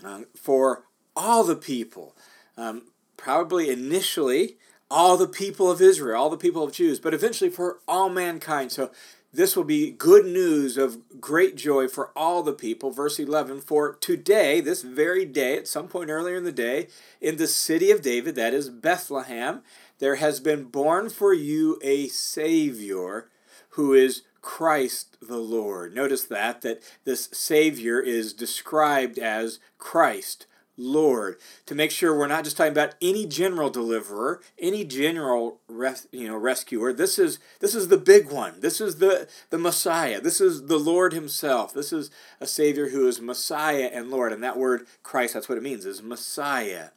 uh, 0.04 0.22
for 0.36 0.86
all 1.15 1.44
the 1.44 1.56
people. 1.56 2.15
Um, 2.58 2.84
probably 3.18 3.70
initially, 3.70 4.56
all 4.89 5.18
the 5.18 5.27
people 5.27 5.70
of 5.70 5.82
Israel, 5.82 6.22
all 6.22 6.30
the 6.30 6.38
people 6.38 6.63
of 6.63 6.72
Jews, 6.72 7.00
but 7.00 7.13
eventually 7.13 7.50
for 7.50 7.80
all 7.88 8.10
mankind. 8.10 8.72
So 8.72 8.92
this 9.36 9.56
will 9.56 9.65
be 9.65 9.92
good 9.92 10.25
news 10.25 10.77
of 10.77 11.20
great 11.20 11.58
joy 11.58 11.88
for 11.88 12.12
all 12.15 12.42
the 12.42 12.54
people. 12.54 12.89
Verse 12.89 13.20
11 13.20 13.62
For 13.62 13.96
today, 13.96 14.62
this 14.62 14.82
very 14.82 15.25
day, 15.25 15.58
at 15.58 15.68
some 15.68 15.88
point 15.88 16.10
earlier 16.10 16.36
in 16.36 16.46
the 16.46 16.51
day, 16.51 16.88
in 17.20 17.36
the 17.38 17.48
city 17.48 17.92
of 17.92 18.01
David, 18.01 18.36
that 18.36 18.54
is 18.54 18.70
Bethlehem, 18.70 19.62
there 20.00 20.15
has 20.15 20.39
been 20.39 20.65
born 20.65 21.10
for 21.10 21.34
you 21.34 21.77
a 21.82 22.08
Savior 22.08 23.30
who 23.72 23.94
is 23.94 24.24
Christ 24.42 25.18
the 25.22 25.38
Lord. 25.38 25.94
Notice 25.94 26.24
that, 26.25 26.62
that 26.62 26.82
this 27.04 27.27
Savior 27.34 28.00
is 28.00 28.32
described 28.32 29.20
as 29.20 29.60
Christ 29.77 30.48
Lord, 30.77 31.38
to 31.65 31.75
make 31.75 31.91
sure 31.91 32.17
we're 32.17 32.27
not 32.27 32.44
just 32.44 32.58
talking 32.58 32.72
about 32.72 32.96
any 33.01 33.25
general 33.25 33.70
deliverer, 33.70 34.41
any 34.60 34.84
general 34.84 35.60
res, 35.67 36.08
you 36.12 36.27
know 36.27 36.36
rescuer. 36.36 36.91
This 36.91 37.17
is 37.17 37.39
this 37.60 37.74
is 37.74 37.88
the 37.88 37.98
big 37.98 38.32
one. 38.32 38.60
This 38.60 38.82
is 38.82 38.98
the 38.98 39.27
the 39.50 39.58
Messiah. 39.58 40.20
This 40.20 40.41
is 40.41 40.67
the 40.67 40.79
Lord 40.79 41.13
Himself. 41.13 41.74
This 41.74 41.94
is 41.94 42.12
a 42.41 42.48
Savior 42.48 42.89
who 42.89 43.08
is 43.08 43.22
Messiah 43.22 43.89
and 43.94 44.10
Lord. 44.10 44.34
And 44.34 44.44
that 44.44 44.58
word 44.58 44.86
Christ, 45.03 45.34
that's 45.34 45.48
what 45.48 45.58
it 45.58 45.63
means, 45.63 45.86
is 45.86 46.03
Messiah. 46.03 46.89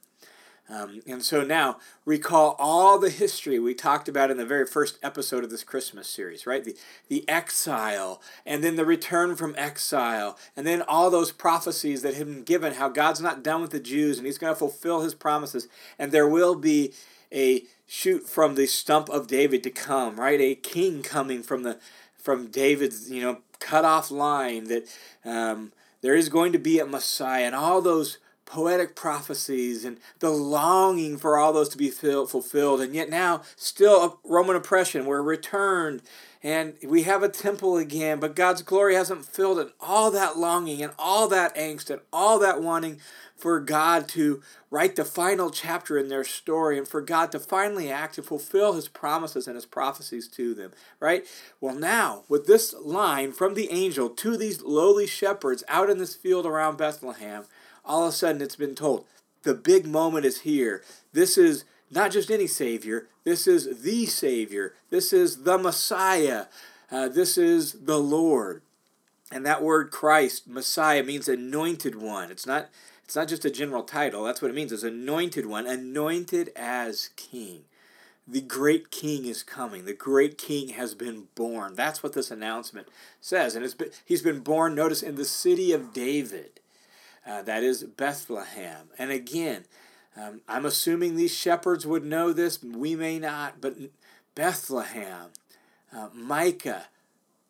Um, 0.69 1.01
and 1.07 1.23
so 1.23 1.43
now 1.43 1.79
recall 2.05 2.55
all 2.59 2.99
the 2.99 3.09
history 3.09 3.57
we 3.57 3.73
talked 3.73 4.07
about 4.07 4.29
in 4.29 4.37
the 4.37 4.45
very 4.45 4.67
first 4.67 4.99
episode 5.01 5.43
of 5.43 5.49
this 5.49 5.63
Christmas 5.63 6.07
series, 6.07 6.45
right? 6.45 6.63
The, 6.63 6.75
the 7.07 7.27
exile, 7.27 8.21
and 8.45 8.63
then 8.63 8.75
the 8.75 8.85
return 8.85 9.35
from 9.35 9.55
exile, 9.57 10.37
and 10.55 10.67
then 10.67 10.83
all 10.83 11.09
those 11.09 11.31
prophecies 11.31 12.03
that 12.03 12.13
had 12.13 12.27
been 12.27 12.43
given 12.43 12.73
how 12.73 12.87
God's 12.87 13.19
not 13.19 13.43
done 13.43 13.61
with 13.61 13.71
the 13.71 13.79
Jews 13.79 14.17
and 14.17 14.27
He's 14.27 14.37
going 14.37 14.53
to 14.53 14.59
fulfill 14.59 15.01
His 15.01 15.15
promises, 15.15 15.67
and 15.97 16.11
there 16.11 16.27
will 16.27 16.55
be 16.55 16.93
a 17.33 17.63
shoot 17.87 18.27
from 18.27 18.53
the 18.53 18.67
stump 18.67 19.09
of 19.09 19.27
David 19.27 19.63
to 19.63 19.71
come, 19.71 20.19
right? 20.19 20.39
A 20.39 20.53
king 20.53 21.01
coming 21.01 21.41
from 21.41 21.63
the 21.63 21.79
from 22.15 22.47
David's 22.47 23.09
you 23.09 23.21
know 23.21 23.39
cut 23.59 23.85
off 23.85 24.11
line 24.11 24.65
that 24.65 24.87
um, 25.25 25.71
there 26.01 26.15
is 26.15 26.29
going 26.29 26.51
to 26.53 26.59
be 26.59 26.79
a 26.79 26.85
Messiah, 26.85 27.45
and 27.45 27.55
all 27.55 27.81
those 27.81 28.19
poetic 28.49 28.95
prophecies 28.95 29.85
and 29.85 29.99
the 30.19 30.31
longing 30.31 31.17
for 31.17 31.37
all 31.37 31.53
those 31.53 31.69
to 31.69 31.77
be 31.77 31.89
fulfilled. 31.89 32.81
And 32.81 32.95
yet 32.95 33.09
now, 33.09 33.43
still 33.55 34.19
Roman 34.23 34.55
oppression. 34.55 35.05
We're 35.05 35.21
returned 35.21 36.01
and 36.41 36.75
we 36.83 37.03
have 37.03 37.21
a 37.21 37.29
temple 37.29 37.77
again, 37.77 38.19
but 38.19 38.35
God's 38.35 38.61
glory 38.61 38.95
hasn't 38.95 39.25
filled 39.25 39.59
it. 39.59 39.73
All 39.79 40.09
that 40.11 40.37
longing 40.37 40.81
and 40.81 40.93
all 40.97 41.27
that 41.27 41.55
angst 41.55 41.89
and 41.89 42.01
all 42.13 42.39
that 42.39 42.61
wanting 42.61 42.99
for 43.35 43.59
God 43.59 44.07
to 44.09 44.41
write 44.71 44.95
the 44.95 45.05
final 45.05 45.49
chapter 45.49 45.97
in 45.97 46.07
their 46.07 46.23
story 46.23 46.77
and 46.77 46.87
for 46.87 47.01
God 47.01 47.31
to 47.33 47.39
finally 47.39 47.91
act 47.91 48.17
and 48.17 48.25
fulfill 48.25 48.73
his 48.73 48.87
promises 48.87 49.47
and 49.47 49.55
his 49.55 49.65
prophecies 49.65 50.27
to 50.29 50.53
them, 50.53 50.71
right? 50.99 51.25
Well, 51.61 51.75
now, 51.75 52.23
with 52.29 52.47
this 52.47 52.73
line 52.73 53.31
from 53.31 53.53
the 53.53 53.71
angel 53.71 54.09
to 54.09 54.37
these 54.37 54.61
lowly 54.61 55.07
shepherds 55.07 55.63
out 55.67 55.89
in 55.89 55.97
this 55.97 56.15
field 56.15 56.45
around 56.45 56.77
Bethlehem, 56.77 57.45
all 57.89 58.03
of 58.03 58.09
a 58.09 58.11
sudden 58.13 58.41
it's 58.41 58.55
been 58.55 58.75
told 58.75 59.05
the 59.43 59.53
big 59.53 59.85
moment 59.85 60.25
is 60.25 60.41
here. 60.41 60.83
This 61.11 61.37
is 61.37 61.65
not 61.89 62.11
just 62.11 62.29
any 62.29 62.47
Savior, 62.47 63.07
this 63.23 63.47
is 63.47 63.81
the 63.81 64.05
Savior, 64.05 64.75
this 64.89 65.11
is 65.11 65.43
the 65.43 65.57
Messiah, 65.57 66.45
uh, 66.91 67.09
this 67.09 67.37
is 67.37 67.73
the 67.73 67.99
Lord. 67.99 68.61
And 69.31 69.45
that 69.45 69.63
word 69.63 69.91
Christ, 69.91 70.47
Messiah, 70.47 71.03
means 71.03 71.27
anointed 71.27 71.95
one. 71.95 72.31
It's 72.31 72.45
not, 72.45 72.69
it's 73.03 73.15
not 73.15 73.27
just 73.27 73.45
a 73.45 73.51
general 73.51 73.83
title, 73.83 74.23
that's 74.23 74.41
what 74.41 74.51
it 74.51 74.55
means, 74.55 74.71
It's 74.71 74.83
anointed 74.83 75.45
one, 75.45 75.65
anointed 75.65 76.51
as 76.55 77.09
king. 77.15 77.63
The 78.27 78.41
great 78.41 78.91
king 78.91 79.25
is 79.25 79.41
coming. 79.41 79.85
The 79.85 79.93
great 79.93 80.37
king 80.37 80.69
has 80.69 80.93
been 80.93 81.29
born. 81.33 81.73
That's 81.73 82.03
what 82.03 82.13
this 82.13 82.29
announcement 82.29 82.87
says. 83.19 83.55
And 83.55 83.65
it's 83.65 83.73
been, 83.73 83.89
he's 84.05 84.21
been 84.21 84.41
born, 84.41 84.75
notice, 84.75 85.01
in 85.01 85.15
the 85.15 85.25
city 85.25 85.71
of 85.71 85.93
David. 85.93 86.58
Uh, 87.29 87.43
that 87.43 87.63
is 87.63 87.83
Bethlehem. 87.83 88.89
And 88.97 89.11
again, 89.11 89.65
um, 90.17 90.41
I'm 90.47 90.65
assuming 90.65 91.15
these 91.15 91.35
shepherds 91.35 91.85
would 91.85 92.03
know 92.03 92.33
this. 92.33 92.63
We 92.63 92.95
may 92.95 93.19
not, 93.19 93.61
but 93.61 93.75
Bethlehem, 94.33 95.27
uh, 95.95 96.09
Micah, 96.11 96.87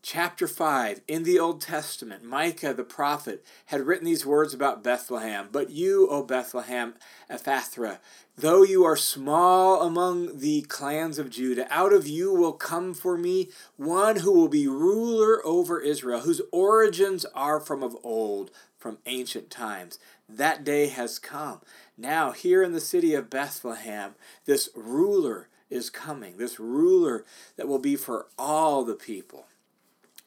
chapter 0.01 0.47
5 0.47 1.01
in 1.07 1.23
the 1.23 1.39
Old 1.39 1.61
Testament, 1.61 2.23
Micah 2.23 2.73
the 2.73 2.83
prophet 2.83 3.45
had 3.67 3.81
written 3.81 4.05
these 4.05 4.25
words 4.25 4.53
about 4.53 4.83
Bethlehem. 4.83 5.47
But 5.49 5.69
you, 5.69 6.09
O 6.09 6.23
Bethlehem 6.23 6.95
Ephrathah, 7.29 7.99
though 8.37 8.63
you 8.63 8.83
are 8.83 8.97
small 8.97 9.81
among 9.81 10.39
the 10.39 10.61
clans 10.63 11.19
of 11.19 11.29
Judah, 11.29 11.67
out 11.69 11.93
of 11.93 12.07
you 12.07 12.33
will 12.33 12.53
come 12.53 12.93
for 12.93 13.17
me 13.17 13.49
one 13.77 14.17
who 14.17 14.33
will 14.33 14.49
be 14.49 14.67
ruler 14.67 15.45
over 15.45 15.79
Israel, 15.79 16.21
whose 16.21 16.41
origins 16.51 17.25
are 17.33 17.59
from 17.59 17.81
of 17.81 17.95
old, 18.03 18.51
from 18.79 18.97
ancient 19.05 19.49
times. 19.51 19.99
That 20.27 20.63
day 20.63 20.87
has 20.87 21.19
come. 21.19 21.59
Now, 21.97 22.31
here 22.31 22.63
in 22.63 22.73
the 22.73 22.81
city 22.81 23.13
of 23.13 23.29
Bethlehem, 23.29 24.15
this 24.45 24.69
ruler 24.73 25.49
is 25.69 25.89
coming, 25.89 26.37
this 26.37 26.59
ruler 26.59 27.25
that 27.57 27.67
will 27.67 27.79
be 27.79 27.95
for 27.95 28.27
all 28.37 28.83
the 28.83 28.95
people. 28.95 29.45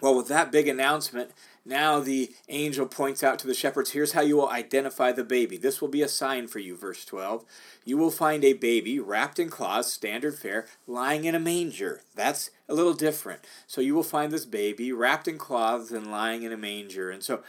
Well, 0.00 0.16
with 0.16 0.26
that 0.28 0.50
big 0.50 0.66
announcement, 0.66 1.30
now 1.64 2.00
the 2.00 2.32
angel 2.48 2.86
points 2.86 3.22
out 3.22 3.38
to 3.38 3.46
the 3.46 3.54
shepherds 3.54 3.92
here's 3.92 4.12
how 4.12 4.20
you 4.20 4.36
will 4.36 4.48
identify 4.48 5.12
the 5.12 5.22
baby. 5.22 5.56
This 5.56 5.80
will 5.80 5.88
be 5.88 6.02
a 6.02 6.08
sign 6.08 6.48
for 6.48 6.58
you, 6.58 6.76
verse 6.76 7.04
12. 7.04 7.44
You 7.84 7.96
will 7.96 8.10
find 8.10 8.44
a 8.44 8.52
baby 8.52 8.98
wrapped 8.98 9.38
in 9.38 9.48
cloths, 9.48 9.92
standard 9.92 10.34
fare, 10.36 10.66
lying 10.88 11.24
in 11.24 11.36
a 11.36 11.40
manger. 11.40 12.02
That's 12.16 12.50
a 12.68 12.74
little 12.74 12.94
different. 12.94 13.42
So 13.68 13.80
you 13.80 13.94
will 13.94 14.02
find 14.02 14.32
this 14.32 14.44
baby 14.44 14.90
wrapped 14.90 15.28
in 15.28 15.38
cloths 15.38 15.92
and 15.92 16.10
lying 16.10 16.42
in 16.42 16.52
a 16.52 16.56
manger. 16.56 17.12
And 17.12 17.22
so 17.22 17.44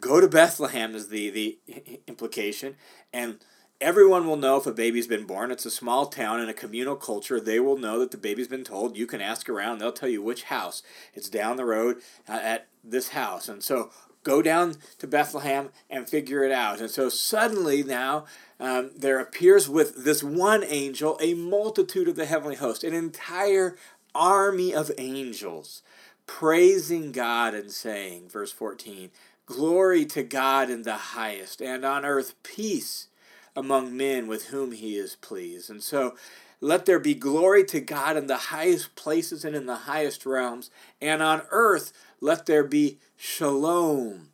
go 0.00 0.20
to 0.20 0.28
Bethlehem 0.28 0.94
is 0.94 1.08
the, 1.08 1.30
the 1.30 1.58
implication. 2.06 2.76
And 3.12 3.38
everyone 3.80 4.26
will 4.26 4.36
know 4.36 4.56
if 4.56 4.66
a 4.66 4.72
baby's 4.72 5.06
been 5.06 5.26
born. 5.26 5.50
It's 5.50 5.66
a 5.66 5.70
small 5.70 6.06
town 6.06 6.40
in 6.40 6.48
a 6.48 6.54
communal 6.54 6.96
culture. 6.96 7.40
They 7.40 7.60
will 7.60 7.76
know 7.76 7.98
that 8.00 8.10
the 8.10 8.16
baby's 8.16 8.48
been 8.48 8.64
told. 8.64 8.96
You 8.96 9.06
can 9.06 9.20
ask 9.20 9.48
around. 9.48 9.78
They'll 9.78 9.92
tell 9.92 10.08
you 10.08 10.22
which 10.22 10.44
house. 10.44 10.82
It's 11.14 11.28
down 11.28 11.56
the 11.56 11.64
road 11.64 11.98
uh, 12.28 12.40
at 12.42 12.68
this 12.82 13.08
house. 13.08 13.48
And 13.48 13.62
so 13.62 13.90
go 14.24 14.42
down 14.42 14.76
to 14.98 15.06
Bethlehem 15.06 15.70
and 15.88 16.08
figure 16.08 16.44
it 16.44 16.52
out. 16.52 16.80
And 16.80 16.90
so 16.90 17.08
suddenly 17.08 17.82
now 17.82 18.26
um, 18.60 18.90
there 18.96 19.18
appears 19.18 19.68
with 19.68 20.04
this 20.04 20.22
one 20.22 20.64
angel 20.64 21.18
a 21.20 21.34
multitude 21.34 22.08
of 22.08 22.16
the 22.16 22.26
heavenly 22.26 22.56
host, 22.56 22.84
an 22.84 22.94
entire 22.94 23.76
army 24.14 24.74
of 24.74 24.90
angels 24.98 25.82
praising 26.26 27.10
God 27.10 27.54
and 27.54 27.72
saying, 27.72 28.28
verse 28.28 28.52
14, 28.52 29.10
Glory 29.48 30.04
to 30.04 30.22
God 30.22 30.68
in 30.68 30.82
the 30.82 30.96
highest, 30.96 31.62
and 31.62 31.82
on 31.82 32.04
earth 32.04 32.34
peace 32.42 33.08
among 33.56 33.96
men 33.96 34.26
with 34.26 34.48
whom 34.48 34.72
he 34.72 34.96
is 34.96 35.16
pleased. 35.16 35.70
And 35.70 35.82
so 35.82 36.14
let 36.60 36.84
there 36.84 36.98
be 36.98 37.14
glory 37.14 37.64
to 37.64 37.80
God 37.80 38.18
in 38.18 38.26
the 38.26 38.36
highest 38.36 38.94
places 38.94 39.46
and 39.46 39.56
in 39.56 39.64
the 39.64 39.74
highest 39.76 40.26
realms, 40.26 40.70
and 41.00 41.22
on 41.22 41.42
earth 41.50 41.94
let 42.20 42.44
there 42.44 42.62
be 42.62 42.98
shalom, 43.16 44.28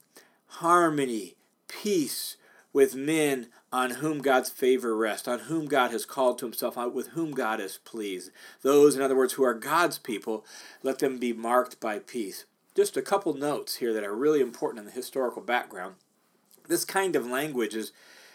harmony, 0.46 1.36
peace, 1.68 2.36
with 2.72 2.96
men 2.96 3.46
on 3.72 3.90
whom 3.90 4.18
God's 4.18 4.50
favor 4.50 4.96
rests, 4.96 5.28
on 5.28 5.38
whom 5.40 5.66
God 5.66 5.92
has 5.92 6.04
called 6.04 6.40
to 6.40 6.46
himself, 6.46 6.76
with 6.92 7.10
whom 7.10 7.30
God 7.30 7.60
is 7.60 7.78
pleased. 7.84 8.32
Those, 8.62 8.96
in 8.96 9.02
other 9.02 9.14
words, 9.14 9.34
who 9.34 9.44
are 9.44 9.54
God's 9.54 9.98
people, 9.98 10.44
let 10.82 10.98
them 10.98 11.18
be 11.18 11.32
marked 11.32 11.78
by 11.78 12.00
peace. 12.00 12.46
Just 12.74 12.96
a 12.96 13.02
couple 13.02 13.34
notes 13.34 13.76
here 13.76 13.92
that 13.92 14.02
are 14.02 14.14
really 14.14 14.40
important 14.40 14.80
in 14.80 14.86
the 14.86 14.90
historical 14.90 15.42
background. 15.42 15.94
This 16.66 16.84
kind 16.84 17.14
of 17.14 17.26
language 17.26 17.74
is 17.74 17.92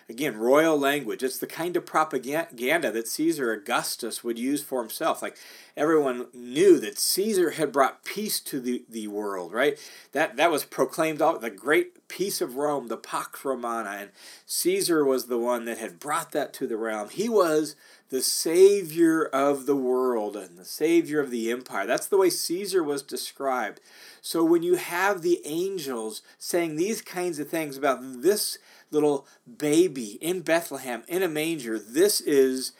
Again, 0.09 0.37
royal 0.37 0.75
language. 0.75 1.21
It's 1.21 1.37
the 1.37 1.45
kind 1.45 1.77
of 1.77 1.85
propaganda 1.85 2.91
that 2.91 3.07
Caesar 3.07 3.51
Augustus 3.53 4.23
would 4.23 4.39
use 4.39 4.63
for 4.63 4.81
himself. 4.81 5.21
Like 5.21 5.37
everyone 5.77 6.25
knew 6.33 6.79
that 6.79 6.97
Caesar 6.97 7.51
had 7.51 7.71
brought 7.71 8.03
peace 8.03 8.39
to 8.39 8.59
the, 8.59 8.83
the 8.89 9.07
world, 9.07 9.53
right? 9.53 9.77
That 10.13 10.35
that 10.37 10.49
was 10.49 10.65
proclaimed 10.65 11.21
all 11.21 11.37
the 11.37 11.51
great 11.51 12.07
peace 12.07 12.41
of 12.41 12.55
Rome, 12.55 12.87
the 12.87 12.97
Pax 12.97 13.45
Romana, 13.45 13.89
and 13.91 14.09
Caesar 14.47 15.05
was 15.05 15.27
the 15.27 15.37
one 15.37 15.65
that 15.65 15.77
had 15.77 15.99
brought 15.99 16.31
that 16.31 16.53
to 16.53 16.65
the 16.65 16.77
realm. 16.77 17.09
He 17.09 17.29
was 17.29 17.75
the 18.09 18.21
savior 18.23 19.25
of 19.25 19.67
the 19.67 19.75
world 19.75 20.35
and 20.35 20.57
the 20.57 20.65
savior 20.65 21.19
of 21.19 21.29
the 21.29 21.51
empire. 21.51 21.85
That's 21.85 22.07
the 22.07 22.17
way 22.17 22.31
Caesar 22.31 22.83
was 22.83 23.03
described. 23.03 23.79
So 24.21 24.43
when 24.43 24.63
you 24.63 24.75
have 24.75 25.21
the 25.21 25.39
angels 25.45 26.23
saying 26.39 26.75
these 26.75 27.03
kinds 27.03 27.37
of 27.37 27.47
things 27.47 27.77
about 27.77 27.99
this 28.23 28.57
little 28.91 29.27
baby 29.57 30.17
in 30.21 30.41
Bethlehem 30.41 31.03
in 31.07 31.23
a 31.23 31.27
manger. 31.27 31.79
This 31.79 32.21
is 32.21 32.73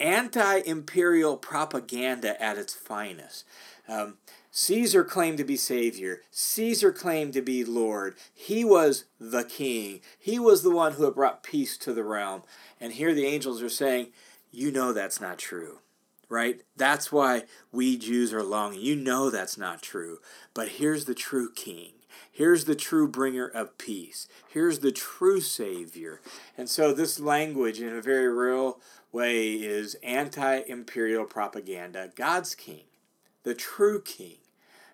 anti 0.00 0.58
imperial 0.58 1.36
propaganda 1.36 2.40
at 2.42 2.58
its 2.58 2.74
finest. 2.74 3.44
Um, 3.88 4.18
Caesar 4.50 5.04
claimed 5.04 5.36
to 5.38 5.44
be 5.44 5.56
Savior. 5.56 6.22
Caesar 6.30 6.90
claimed 6.90 7.34
to 7.34 7.42
be 7.42 7.62
Lord. 7.62 8.16
He 8.32 8.64
was 8.64 9.04
the 9.20 9.44
king. 9.44 10.00
He 10.18 10.38
was 10.38 10.62
the 10.62 10.70
one 10.70 10.92
who 10.92 11.04
had 11.04 11.14
brought 11.14 11.42
peace 11.42 11.76
to 11.78 11.92
the 11.92 12.02
realm. 12.02 12.42
And 12.80 12.94
here 12.94 13.14
the 13.14 13.26
angels 13.26 13.62
are 13.62 13.68
saying, 13.68 14.08
You 14.50 14.72
know 14.72 14.94
that's 14.94 15.20
not 15.20 15.38
true, 15.38 15.80
right? 16.30 16.62
That's 16.74 17.12
why 17.12 17.42
we 17.70 17.98
Jews 17.98 18.32
are 18.32 18.42
longing. 18.42 18.80
You 18.80 18.96
know 18.96 19.28
that's 19.28 19.58
not 19.58 19.82
true. 19.82 20.20
But 20.54 20.68
here's 20.68 21.04
the 21.04 21.14
true 21.14 21.52
king. 21.52 21.95
Here's 22.30 22.64
the 22.64 22.74
true 22.74 23.08
bringer 23.08 23.46
of 23.46 23.78
peace. 23.78 24.28
Here's 24.48 24.80
the 24.80 24.92
true 24.92 25.40
Savior. 25.40 26.20
And 26.56 26.68
so, 26.68 26.92
this 26.92 27.18
language, 27.18 27.80
in 27.80 27.94
a 27.94 28.02
very 28.02 28.28
real 28.28 28.80
way, 29.12 29.52
is 29.52 29.96
anti 30.02 30.60
imperial 30.66 31.24
propaganda. 31.24 32.10
God's 32.14 32.54
king, 32.54 32.84
the 33.42 33.54
true 33.54 34.00
king, 34.00 34.38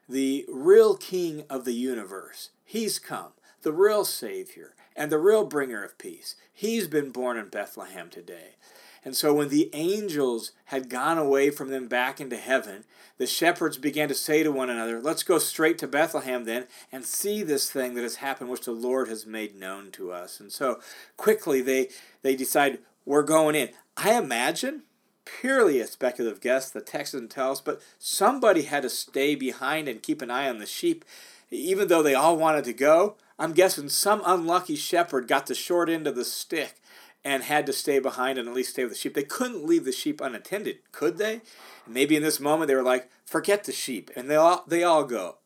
the 0.08 0.44
real 0.48 0.96
king 0.96 1.44
of 1.48 1.64
the 1.64 1.74
universe. 1.74 2.50
He's 2.64 2.98
come, 2.98 3.32
the 3.62 3.72
real 3.72 4.04
Savior, 4.04 4.74
and 4.94 5.10
the 5.10 5.18
real 5.18 5.44
bringer 5.44 5.82
of 5.84 5.98
peace. 5.98 6.36
He's 6.52 6.86
been 6.86 7.10
born 7.10 7.36
in 7.36 7.48
Bethlehem 7.48 8.10
today. 8.10 8.56
And 9.04 9.16
so 9.16 9.34
when 9.34 9.48
the 9.48 9.68
angels 9.72 10.52
had 10.66 10.88
gone 10.88 11.18
away 11.18 11.50
from 11.50 11.70
them 11.70 11.88
back 11.88 12.20
into 12.20 12.36
heaven, 12.36 12.84
the 13.18 13.26
shepherds 13.26 13.76
began 13.76 14.08
to 14.08 14.14
say 14.14 14.42
to 14.42 14.52
one 14.52 14.70
another, 14.70 15.00
Let's 15.00 15.22
go 15.22 15.38
straight 15.38 15.78
to 15.78 15.88
Bethlehem 15.88 16.44
then 16.44 16.66
and 16.90 17.04
see 17.04 17.42
this 17.42 17.70
thing 17.70 17.94
that 17.94 18.02
has 18.02 18.16
happened, 18.16 18.50
which 18.50 18.64
the 18.64 18.72
Lord 18.72 19.08
has 19.08 19.26
made 19.26 19.56
known 19.56 19.90
to 19.92 20.12
us. 20.12 20.38
And 20.38 20.52
so 20.52 20.80
quickly 21.16 21.60
they, 21.60 21.88
they 22.22 22.36
decide, 22.36 22.78
We're 23.04 23.22
going 23.22 23.56
in. 23.56 23.70
I 23.96 24.14
imagine, 24.14 24.82
purely 25.24 25.80
a 25.80 25.86
speculative 25.86 26.40
guess, 26.40 26.70
the 26.70 26.80
text 26.80 27.12
doesn't 27.12 27.30
tell 27.30 27.52
us, 27.52 27.60
but 27.60 27.82
somebody 27.98 28.62
had 28.62 28.82
to 28.82 28.90
stay 28.90 29.34
behind 29.34 29.88
and 29.88 30.02
keep 30.02 30.22
an 30.22 30.30
eye 30.30 30.48
on 30.48 30.58
the 30.58 30.66
sheep. 30.66 31.04
Even 31.50 31.88
though 31.88 32.02
they 32.02 32.14
all 32.14 32.36
wanted 32.36 32.64
to 32.64 32.72
go, 32.72 33.16
I'm 33.38 33.52
guessing 33.52 33.88
some 33.88 34.22
unlucky 34.24 34.76
shepherd 34.76 35.28
got 35.28 35.46
the 35.46 35.54
short 35.54 35.90
end 35.90 36.06
of 36.06 36.14
the 36.14 36.24
stick 36.24 36.80
and 37.24 37.44
had 37.44 37.66
to 37.66 37.72
stay 37.72 37.98
behind 37.98 38.38
and 38.38 38.48
at 38.48 38.54
least 38.54 38.70
stay 38.70 38.84
with 38.84 38.92
the 38.92 38.98
sheep. 38.98 39.14
They 39.14 39.22
couldn't 39.22 39.64
leave 39.64 39.84
the 39.84 39.92
sheep 39.92 40.20
unattended, 40.20 40.78
could 40.90 41.18
they? 41.18 41.42
maybe 41.86 42.16
in 42.16 42.22
this 42.22 42.40
moment 42.40 42.68
they 42.68 42.74
were 42.74 42.82
like, 42.82 43.10
forget 43.24 43.64
the 43.64 43.72
sheep, 43.72 44.10
and 44.16 44.30
they 44.30 44.36
all 44.36 44.64
they 44.66 44.82
all 44.82 45.04
go. 45.04 45.36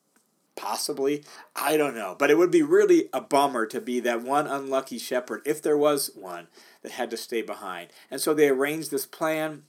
Possibly, 0.54 1.22
I 1.54 1.76
don't 1.76 1.94
know, 1.94 2.16
but 2.18 2.30
it 2.30 2.38
would 2.38 2.50
be 2.50 2.62
really 2.62 3.10
a 3.12 3.20
bummer 3.20 3.66
to 3.66 3.78
be 3.78 4.00
that 4.00 4.22
one 4.22 4.46
unlucky 4.46 4.96
shepherd, 4.96 5.42
if 5.44 5.60
there 5.60 5.76
was 5.76 6.10
one, 6.14 6.46
that 6.80 6.92
had 6.92 7.10
to 7.10 7.16
stay 7.18 7.42
behind. 7.42 7.90
And 8.10 8.22
so 8.22 8.32
they 8.32 8.48
arranged 8.48 8.90
this 8.90 9.04
plan 9.04 9.64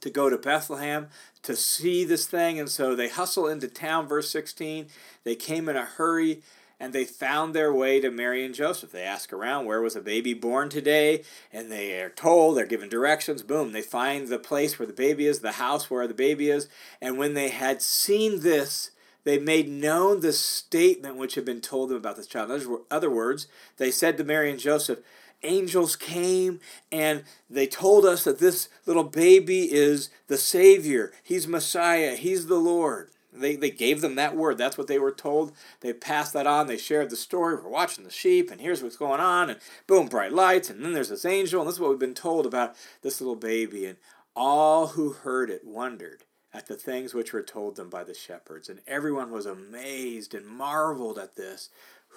to 0.00 0.08
go 0.08 0.30
to 0.30 0.38
Bethlehem 0.38 1.08
to 1.42 1.54
see 1.54 2.04
this 2.04 2.26
thing, 2.26 2.58
and 2.58 2.70
so 2.70 2.94
they 2.94 3.10
hustle 3.10 3.46
into 3.46 3.68
town. 3.68 4.08
Verse 4.08 4.30
sixteen, 4.30 4.86
they 5.24 5.34
came 5.34 5.68
in 5.68 5.76
a 5.76 5.84
hurry 5.84 6.42
and 6.78 6.92
they 6.92 7.04
found 7.04 7.54
their 7.54 7.72
way 7.72 8.00
to 8.00 8.10
Mary 8.10 8.44
and 8.44 8.54
Joseph. 8.54 8.92
They 8.92 9.02
ask 9.02 9.32
around, 9.32 9.66
where 9.66 9.80
was 9.80 9.96
a 9.96 10.00
baby 10.00 10.34
born 10.34 10.68
today? 10.68 11.22
And 11.52 11.70
they 11.70 12.00
are 12.00 12.10
told, 12.10 12.56
they're 12.56 12.66
given 12.66 12.88
directions. 12.88 13.42
Boom, 13.42 13.72
they 13.72 13.82
find 13.82 14.28
the 14.28 14.38
place 14.38 14.78
where 14.78 14.86
the 14.86 14.92
baby 14.92 15.26
is, 15.26 15.40
the 15.40 15.52
house 15.52 15.90
where 15.90 16.06
the 16.06 16.14
baby 16.14 16.50
is. 16.50 16.68
And 17.00 17.18
when 17.18 17.34
they 17.34 17.48
had 17.48 17.80
seen 17.80 18.40
this, 18.40 18.90
they 19.24 19.38
made 19.38 19.68
known 19.68 20.20
the 20.20 20.32
statement 20.32 21.16
which 21.16 21.34
had 21.34 21.44
been 21.44 21.60
told 21.60 21.88
them 21.88 21.96
about 21.96 22.16
this 22.16 22.26
child. 22.26 22.50
In 22.50 22.78
other 22.90 23.10
words, 23.10 23.46
they 23.78 23.90
said 23.90 24.18
to 24.18 24.24
Mary 24.24 24.50
and 24.50 24.60
Joseph, 24.60 24.98
angels 25.42 25.96
came 25.96 26.60
and 26.90 27.22
they 27.48 27.66
told 27.66 28.04
us 28.04 28.24
that 28.24 28.38
this 28.38 28.68
little 28.86 29.04
baby 29.04 29.72
is 29.72 30.10
the 30.26 30.38
Savior. 30.38 31.12
He's 31.22 31.46
Messiah. 31.46 32.16
He's 32.16 32.46
the 32.46 32.58
Lord. 32.58 33.10
They, 33.34 33.56
they 33.56 33.70
gave 33.70 34.00
them 34.00 34.14
that 34.14 34.36
word. 34.36 34.58
That's 34.58 34.78
what 34.78 34.86
they 34.86 34.98
were 34.98 35.12
told. 35.12 35.52
They 35.80 35.92
passed 35.92 36.32
that 36.32 36.46
on. 36.46 36.66
They 36.66 36.76
shared 36.76 37.10
the 37.10 37.16
story. 37.16 37.56
We're 37.56 37.68
watching 37.68 38.04
the 38.04 38.10
sheep, 38.10 38.50
and 38.50 38.60
here's 38.60 38.82
what's 38.82 38.96
going 38.96 39.20
on. 39.20 39.50
And 39.50 39.60
boom, 39.86 40.06
bright 40.06 40.32
lights. 40.32 40.70
And 40.70 40.84
then 40.84 40.92
there's 40.92 41.08
this 41.08 41.24
angel. 41.24 41.60
And 41.60 41.68
this 41.68 41.76
is 41.76 41.80
what 41.80 41.90
we've 41.90 41.98
been 41.98 42.14
told 42.14 42.46
about 42.46 42.76
this 43.02 43.20
little 43.20 43.36
baby. 43.36 43.86
And 43.86 43.98
all 44.36 44.88
who 44.88 45.12
heard 45.12 45.50
it 45.50 45.64
wondered 45.64 46.24
at 46.52 46.68
the 46.68 46.76
things 46.76 47.12
which 47.12 47.32
were 47.32 47.42
told 47.42 47.76
them 47.76 47.90
by 47.90 48.04
the 48.04 48.14
shepherds. 48.14 48.68
And 48.68 48.80
everyone 48.86 49.30
was 49.30 49.46
amazed 49.46 50.34
and 50.34 50.46
marveled 50.46 51.18
at 51.18 51.36
this. 51.36 51.70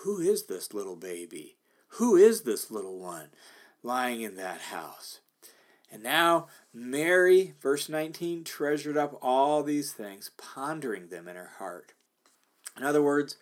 Who 0.03 0.19
is 0.19 0.45
this 0.45 0.73
little 0.73 0.95
baby? 0.95 1.55
Who 1.91 2.15
is 2.15 2.41
this 2.41 2.69
little 2.69 2.99
one 2.99 3.29
lying 3.81 4.21
in 4.21 4.35
that 4.35 4.61
house? 4.61 5.21
And 5.91 6.03
now 6.03 6.47
Mary, 6.73 7.53
verse 7.61 7.87
19, 7.89 8.43
treasured 8.43 8.97
up 8.97 9.17
all 9.21 9.63
these 9.63 9.93
things, 9.93 10.31
pondering 10.37 11.07
them 11.07 11.27
in 11.27 11.35
her 11.35 11.51
heart. 11.57 11.93
In 12.77 12.83
other 12.83 13.01
words, 13.01 13.37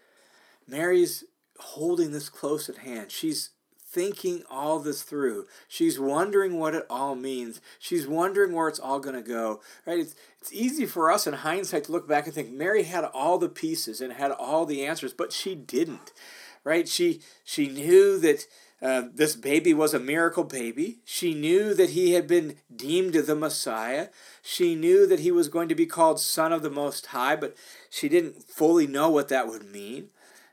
Mary's 0.68 1.24
holding 1.60 2.12
this 2.12 2.30
close 2.30 2.70
at 2.70 2.78
hand. 2.78 3.12
She's 3.12 3.52
thinking 3.96 4.44
all 4.52 4.80
this 4.80 5.04
through. 5.04 5.46
She's 5.70 5.98
wondering 5.98 6.60
what 6.60 6.76
it 6.76 6.86
all 6.90 7.16
means. 7.16 7.62
She's 7.80 8.06
wondering 8.06 8.52
where 8.52 8.68
it's 8.68 8.80
all 8.80 9.00
going 9.00 9.16
to 9.16 9.22
go. 9.22 9.62
Right? 9.86 10.00
It's 10.00 10.16
it's 10.42 10.52
easy 10.54 10.86
for 10.86 11.10
us 11.12 11.26
in 11.26 11.34
hindsight 11.34 11.86
to 11.86 11.92
look 11.92 12.08
back 12.08 12.26
and 12.26 12.34
think 12.34 12.52
Mary 12.52 12.84
had 12.84 13.06
all 13.06 13.38
the 13.38 13.50
pieces 13.50 14.02
and 14.02 14.14
had 14.14 14.32
all 14.32 14.66
the 14.66 14.86
answers, 14.86 15.14
but 15.14 15.32
she 15.32 15.56
didn't. 15.56 16.12
Right? 16.64 16.88
She 16.88 17.22
she 17.44 17.70
knew 17.70 18.20
that 18.20 18.46
uh, 18.82 19.04
this 19.14 19.36
baby 19.36 19.74
was 19.74 19.94
a 19.94 20.00
miracle 20.00 20.44
baby. 20.44 21.00
She 21.06 21.34
knew 21.34 21.74
that 21.74 21.92
he 21.92 22.14
had 22.14 22.28
been 22.28 22.56
deemed 22.74 23.14
the 23.14 23.36
Messiah. 23.36 24.10
She 24.42 24.76
knew 24.76 25.08
that 25.08 25.22
he 25.22 25.32
was 25.32 25.48
going 25.48 25.70
to 25.70 25.76
be 25.76 25.86
called 25.86 26.20
Son 26.20 26.52
of 26.52 26.62
the 26.62 26.70
Most 26.70 27.08
High, 27.08 27.36
but 27.36 27.56
she 27.90 28.10
didn't 28.10 28.44
fully 28.44 28.86
know 28.86 29.10
what 29.10 29.30
that 29.30 29.48
would 29.48 29.72
mean. 29.72 30.10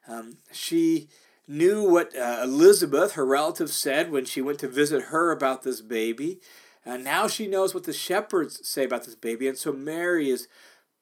Um, 0.09 0.39
she 0.53 1.09
knew 1.49 1.89
what 1.89 2.17
uh, 2.17 2.41
Elizabeth, 2.45 3.13
her 3.13 3.27
relative, 3.27 3.71
said 3.71 4.11
when 4.11 4.25
she 4.25 4.41
went 4.41 4.61
to 4.61 4.69
visit 4.69 5.07
her 5.07 5.33
about 5.33 5.63
this 5.63 5.81
baby. 5.81 6.41
And 6.85 7.05
now 7.05 7.29
she 7.29 7.47
knows 7.47 7.75
what 7.75 7.85
the 7.85 7.93
shepherds 7.93 8.67
say 8.67 8.85
about 8.85 9.05
this 9.05 9.15
baby. 9.15 9.49
And 9.49 9.59
so 9.59 9.73
Mary 9.73 10.31
is 10.31 10.49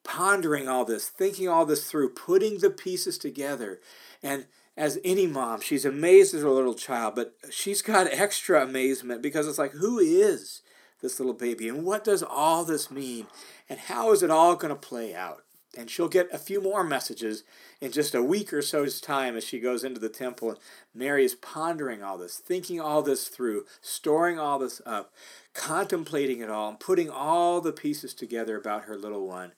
pondering 0.05 0.69
all 0.69 0.85
this, 0.85 1.09
thinking 1.09 1.49
all 1.49 1.67
this 1.67 1.91
through, 1.91 2.11
putting 2.11 2.59
the 2.59 2.71
pieces 2.71 3.19
together. 3.19 3.81
And 4.23 4.47
as 4.77 4.99
any 5.05 5.27
mom, 5.27 5.61
she's 5.61 5.85
amazed 5.85 6.35
as 6.35 6.43
her 6.43 6.51
little 6.51 6.75
child, 6.75 7.15
but 7.15 7.35
she's 7.51 7.83
got 7.83 8.07
extra 8.11 8.63
amazement 8.63 9.23
because 9.23 9.47
it's 9.47 9.59
like, 9.59 9.73
who 9.73 9.99
is 9.99 10.63
this 11.03 11.19
little 11.19 11.35
baby? 11.35 11.69
And 11.69 11.85
what 11.85 12.05
does 12.05 12.23
all 12.23 12.65
this 12.65 12.91
mean? 12.91 13.27
And 13.69 13.79
how 13.79 14.13
is 14.13 14.23
it 14.23 14.31
all 14.31 14.57
going 14.57 14.75
to 14.75 14.81
play 14.81 15.15
out? 15.15 15.45
And 15.79 15.89
she'll 15.89 16.09
get 16.09 16.33
a 16.33 16.39
few 16.39 16.61
more 16.61 16.83
messages 16.83 17.45
in 17.81 17.93
just 17.93 18.13
a 18.13 18.23
week 18.23 18.53
or 18.53 18.61
so's 18.61 19.01
time 19.01 19.37
as 19.37 19.45
she 19.45 19.61
goes 19.61 19.85
into 19.85 20.01
the 20.01 20.09
temple. 20.09 20.51
And 20.51 20.59
Mary 20.93 21.25
is 21.25 21.37
pondering 21.37 22.03
all 22.03 22.19
this, 22.19 22.39
thinking 22.39 22.81
all 22.81 23.03
this 23.03 23.29
through, 23.29 23.67
storing 23.81 24.39
all 24.39 24.59
this 24.59 24.83
up, 24.85 25.13
contemplating 25.55 26.41
it 26.41 26.51
all, 26.51 26.71
and 26.71 26.81
putting 26.81 27.09
all 27.09 27.61
the 27.61 27.73
pieces 27.73 28.15
together 28.15 28.57
about 28.57 28.85
her 28.85 28.97
little 28.97 29.29
one. 29.29 29.53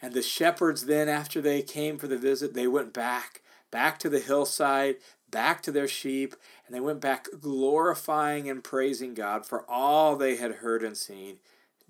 And 0.00 0.14
the 0.14 0.22
shepherds 0.22 0.86
then, 0.86 1.08
after 1.08 1.40
they 1.40 1.62
came 1.62 1.98
for 1.98 2.06
the 2.06 2.18
visit, 2.18 2.54
they 2.54 2.68
went 2.68 2.92
back 2.92 3.42
back 3.70 3.98
to 4.00 4.08
the 4.08 4.20
hillside, 4.20 4.96
back 5.30 5.62
to 5.62 5.72
their 5.72 5.88
sheep, 5.88 6.34
and 6.66 6.74
they 6.74 6.80
went 6.80 7.00
back 7.00 7.28
glorifying 7.40 8.48
and 8.48 8.62
praising 8.64 9.14
God 9.14 9.46
for 9.46 9.68
all 9.70 10.16
they 10.16 10.36
had 10.36 10.56
heard 10.56 10.82
and 10.82 10.96
seen, 10.96 11.38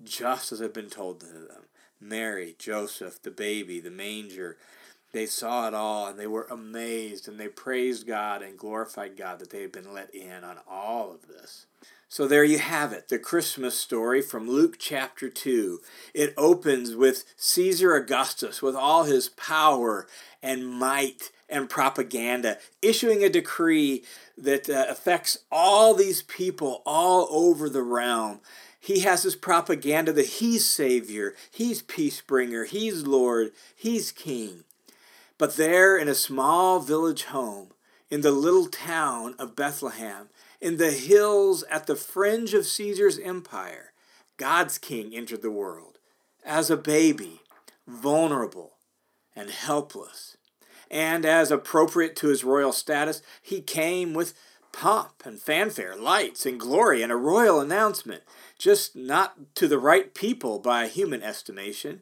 just 0.03 0.51
as 0.51 0.59
had 0.59 0.73
been 0.73 0.89
told 0.89 1.19
to 1.21 1.25
them. 1.27 1.63
Mary, 1.99 2.55
Joseph, 2.59 3.21
the 3.21 3.31
baby, 3.31 3.79
the 3.79 3.91
manger. 3.91 4.57
they 5.13 5.25
saw 5.25 5.67
it 5.67 5.73
all 5.73 6.07
and 6.07 6.19
they 6.19 6.27
were 6.27 6.47
amazed 6.51 7.27
and 7.27 7.39
they 7.39 7.47
praised 7.47 8.05
God 8.05 8.41
and 8.41 8.57
glorified 8.57 9.17
God 9.17 9.39
that 9.39 9.49
they 9.49 9.61
had 9.61 9.71
been 9.71 9.93
let 9.93 10.13
in 10.13 10.43
on 10.43 10.57
all 10.69 11.11
of 11.11 11.27
this. 11.27 11.65
So 12.09 12.27
there 12.27 12.43
you 12.43 12.59
have 12.59 12.93
it, 12.93 13.09
the 13.09 13.19
Christmas 13.19 13.77
story 13.77 14.21
from 14.21 14.49
Luke 14.49 14.75
chapter 14.79 15.29
2. 15.29 15.79
It 16.13 16.33
opens 16.37 16.95
with 16.95 17.25
Caesar 17.35 17.95
Augustus 17.95 18.61
with 18.61 18.75
all 18.75 19.03
his 19.03 19.29
power 19.29 20.07
and 20.41 20.67
might 20.67 21.31
and 21.49 21.69
propaganda, 21.69 22.57
issuing 22.81 23.23
a 23.23 23.29
decree 23.29 24.03
that 24.37 24.69
uh, 24.69 24.85
affects 24.89 25.39
all 25.51 25.93
these 25.93 26.21
people 26.23 26.81
all 26.85 27.27
over 27.29 27.69
the 27.69 27.83
realm. 27.83 28.41
He 28.79 28.99
has 28.99 29.23
his 29.23 29.35
propaganda 29.35 30.13
that 30.13 30.25
he's 30.25 30.65
Savior, 30.65 31.35
he's 31.51 31.81
peace 31.81 32.21
bringer, 32.21 32.65
he's 32.65 33.05
Lord, 33.05 33.51
he's 33.75 34.11
King. 34.11 34.63
But 35.37 35.55
there 35.55 35.97
in 35.97 36.07
a 36.07 36.15
small 36.15 36.79
village 36.79 37.25
home, 37.25 37.71
in 38.09 38.21
the 38.21 38.31
little 38.31 38.67
town 38.67 39.35
of 39.37 39.55
Bethlehem, 39.55 40.29
in 40.61 40.77
the 40.77 40.91
hills 40.91 41.63
at 41.69 41.87
the 41.87 41.95
fringe 41.95 42.53
of 42.53 42.65
Caesar's 42.65 43.19
empire, 43.19 43.91
God's 44.37 44.77
King 44.77 45.13
entered 45.13 45.41
the 45.41 45.51
world 45.51 45.97
as 46.45 46.69
a 46.69 46.77
baby, 46.77 47.41
vulnerable 47.85 48.73
and 49.35 49.49
helpless. 49.49 50.36
And 50.89 51.25
as 51.25 51.51
appropriate 51.51 52.15
to 52.17 52.27
his 52.27 52.43
royal 52.43 52.71
status, 52.71 53.21
he 53.41 53.61
came 53.61 54.13
with 54.13 54.33
pomp 54.71 55.25
and 55.25 55.39
fanfare, 55.39 55.95
lights 55.95 56.45
and 56.45 56.59
glory, 56.59 57.01
and 57.01 57.11
a 57.11 57.15
royal 57.15 57.59
announcement, 57.59 58.23
just 58.57 58.95
not 58.95 59.55
to 59.55 59.67
the 59.67 59.79
right 59.79 60.13
people 60.13 60.59
by 60.59 60.87
human 60.87 61.23
estimation. 61.23 62.01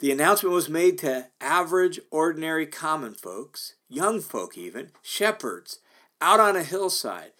The 0.00 0.12
announcement 0.12 0.54
was 0.54 0.68
made 0.68 0.98
to 0.98 1.26
average, 1.40 2.00
ordinary, 2.10 2.66
common 2.66 3.14
folks, 3.14 3.74
young 3.88 4.20
folk 4.20 4.56
even, 4.56 4.90
shepherds, 5.02 5.80
out 6.20 6.40
on 6.40 6.56
a 6.56 6.62
hillside, 6.62 7.32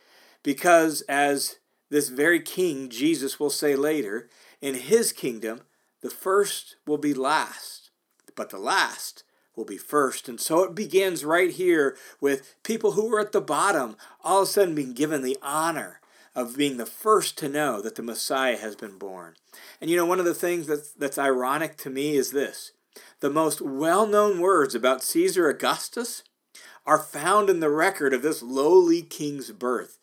because 0.42 1.03
as 1.03 1.59
this 1.90 2.09
very 2.09 2.40
king, 2.40 2.88
Jesus 2.88 3.38
will 3.38 3.50
say 3.50 3.76
later, 3.76 4.29
in 4.61 4.74
his 4.74 5.12
kingdom, 5.12 5.62
the 6.00 6.11
first 6.11 6.76
will 6.87 6.98
be 6.98 7.12
last, 7.12 7.90
but 8.35 8.50
the 8.50 8.59
last 8.59 9.24
will 9.61 9.66
be 9.66 9.77
first. 9.77 10.27
And 10.27 10.40
so 10.40 10.64
it 10.64 10.75
begins 10.75 11.23
right 11.23 11.51
here 11.51 11.94
with 12.18 12.57
people 12.62 12.92
who 12.92 13.11
were 13.11 13.20
at 13.20 13.33
the 13.33 13.42
bottom 13.42 13.94
all 14.25 14.42
of 14.42 14.49
a 14.49 14.51
sudden 14.51 14.75
being 14.75 14.94
given 14.94 15.23
the 15.23 15.37
honor 15.42 16.01
of 16.35 16.57
being 16.57 16.79
the 16.79 16.87
first 16.87 17.37
to 17.38 17.49
know 17.49 17.83
that 17.83 17.94
the 17.94 18.03
Messiah 18.03 18.57
has 18.57 18.75
been 18.75 18.96
born. 18.96 19.35
And 19.79 19.90
you 19.90 19.99
know, 19.99 20.07
one 20.07 20.18
of 20.18 20.25
the 20.25 20.35
things 20.35 20.66
that's, 20.66 20.92
that's 20.92 21.18
ironic 21.18 21.77
to 21.79 21.90
me 21.90 22.16
is 22.16 22.31
this 22.31 22.73
the 23.20 23.29
most 23.29 23.61
well 23.61 24.07
known 24.07 24.40
words 24.40 24.75
about 24.75 25.03
Caesar 25.03 25.51
Augustus 25.51 26.25
are 26.87 26.99
found 26.99 27.51
in 27.51 27.61
the 27.61 27.68
record 27.68 28.14
of 28.14 28.23
this 28.23 28.42
lowly 28.42 29.03
king's 29.03 29.53
birth. 29.53 29.99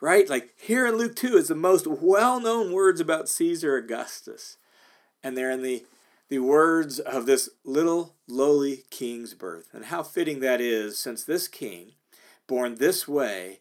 Right? 0.00 0.28
Like 0.30 0.50
here 0.58 0.86
in 0.86 0.96
Luke 0.96 1.14
2 1.14 1.36
is 1.36 1.48
the 1.48 1.54
most 1.54 1.86
well 1.86 2.40
known 2.40 2.72
words 2.72 3.00
about 3.00 3.28
Caesar 3.28 3.76
Augustus. 3.76 4.56
And 5.22 5.36
they're 5.36 5.50
in 5.50 5.62
the 5.62 5.84
the 6.28 6.38
words 6.38 6.98
of 6.98 7.26
this 7.26 7.48
little 7.64 8.14
lowly 8.26 8.84
king's 8.90 9.34
birth. 9.34 9.68
And 9.72 9.86
how 9.86 10.02
fitting 10.02 10.40
that 10.40 10.60
is, 10.60 10.98
since 10.98 11.24
this 11.24 11.48
king, 11.48 11.92
born 12.46 12.76
this 12.76 13.06
way, 13.06 13.60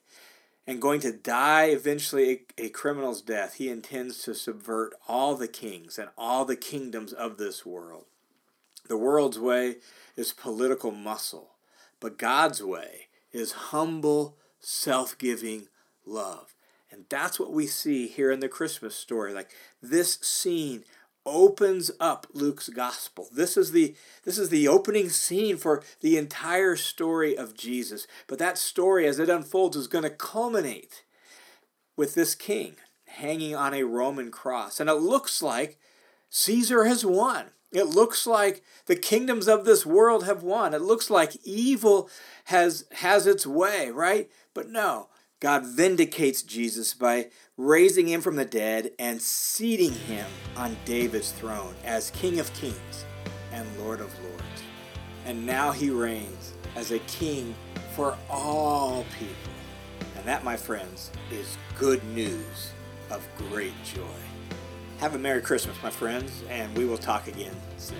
and 0.66 0.82
going 0.82 1.02
to 1.02 1.12
die 1.12 1.66
eventually 1.66 2.46
a, 2.58 2.66
a, 2.66 2.70
criminal's 2.70 3.22
death, 3.22 3.56
he 3.56 3.70
intends 3.70 4.24
to 4.24 4.34
subvert 4.34 4.94
all 5.08 5.36
the 5.36 5.48
kings 5.48 5.98
and 5.98 6.10
all 6.18 6.46
the 6.46 6.56
kingdoms 6.56 7.12
of 7.12 7.38
this 7.38 7.66
world. 7.66 8.06
The 8.88 8.98
world's 8.98 9.40
way 9.40 9.78
is 10.16 10.32
political 10.32 10.92
muscle, 10.92 11.52
but 12.00 12.18
God's 12.18 12.64
way 12.64 13.08
is 13.32 13.52
humble, 13.52 14.38
self 14.60 15.18
giving 15.18 15.68
love. 16.06 16.54
And 16.92 17.06
that's 17.10 17.40
what 17.40 17.52
we 17.52 17.66
see 17.66 18.08
here 18.08 18.32
in 18.32 18.40
the 18.40 18.48
Christmas 18.48 18.96
story. 18.96 19.34
Like 19.34 19.50
this 19.82 20.20
scene 20.22 20.84
opens 21.26 21.92
up 22.00 22.28
Luke's 22.34 22.70
gospel. 22.70 23.28
This 23.32 23.58
is 23.58 23.72
the 23.72 23.96
this 24.24 24.38
is 24.38 24.50
the 24.50 24.68
opening 24.68 25.10
scene 25.10 25.58
for 25.58 25.82
the 26.02 26.18
entire 26.18 26.76
story 26.76 27.38
of 27.38 27.54
Jesus. 27.54 28.08
But 28.28 28.40
that 28.40 28.58
story 28.58 29.08
as 29.08 29.20
it 29.20 29.30
unfolds 29.30 29.78
is 29.78 29.88
going 29.88 30.04
to 30.04 30.10
culminate 30.10 31.04
with 31.96 32.16
this 32.16 32.36
king 32.36 32.76
hanging 33.06 33.56
on 33.56 33.74
a 33.74 33.84
Roman 33.84 34.32
cross. 34.32 34.80
And 34.80 34.90
it 34.90 34.96
looks 34.96 35.42
like 35.42 35.78
Caesar 36.30 36.86
has 36.86 37.06
won. 37.06 37.48
It 37.72 37.86
looks 37.86 38.28
like 38.28 38.64
the 38.86 38.96
kingdoms 38.96 39.48
of 39.48 39.66
this 39.66 39.86
world 39.86 40.26
have 40.26 40.44
won. 40.44 40.74
It 40.74 40.82
looks 40.82 41.10
like 41.10 41.36
evil 41.44 42.10
has 42.46 42.86
has 42.94 43.26
its 43.26 43.48
way, 43.48 43.90
right? 43.90 44.30
But 44.54 44.70
no, 44.70 45.10
God 45.44 45.66
vindicates 45.66 46.42
Jesus 46.42 46.94
by 46.94 47.28
raising 47.58 48.08
him 48.08 48.22
from 48.22 48.38
the 48.38 48.46
dead 48.46 48.92
and 48.98 49.22
seating 49.22 49.92
him 49.92 50.26
on 50.56 50.78
David's 50.86 51.34
throne 51.34 51.76
as 51.84 52.12
King 52.12 52.40
of 52.40 52.54
Kings 52.54 53.04
and 53.52 53.68
Lord 53.78 54.00
of 54.00 54.18
Lords. 54.24 54.64
And 55.26 55.46
now 55.46 55.74
he 55.74 55.90
reigns 55.90 56.54
as 56.78 56.92
a 56.92 57.00
king 57.00 57.56
for 57.94 58.18
all 58.30 59.06
people. 59.20 59.52
And 60.16 60.24
that, 60.24 60.46
my 60.46 60.56
friends, 60.56 61.12
is 61.30 61.58
good 61.78 62.02
news 62.16 62.72
of 63.12 63.28
great 63.38 63.74
joy. 63.84 64.00
Have 65.00 65.14
a 65.14 65.20
Merry 65.20 65.42
Christmas, 65.42 65.76
my 65.84 65.90
friends, 65.90 66.42
and 66.50 66.74
we 66.78 66.86
will 66.86 66.98
talk 66.98 67.28
again 67.28 67.56
soon. 67.76 67.98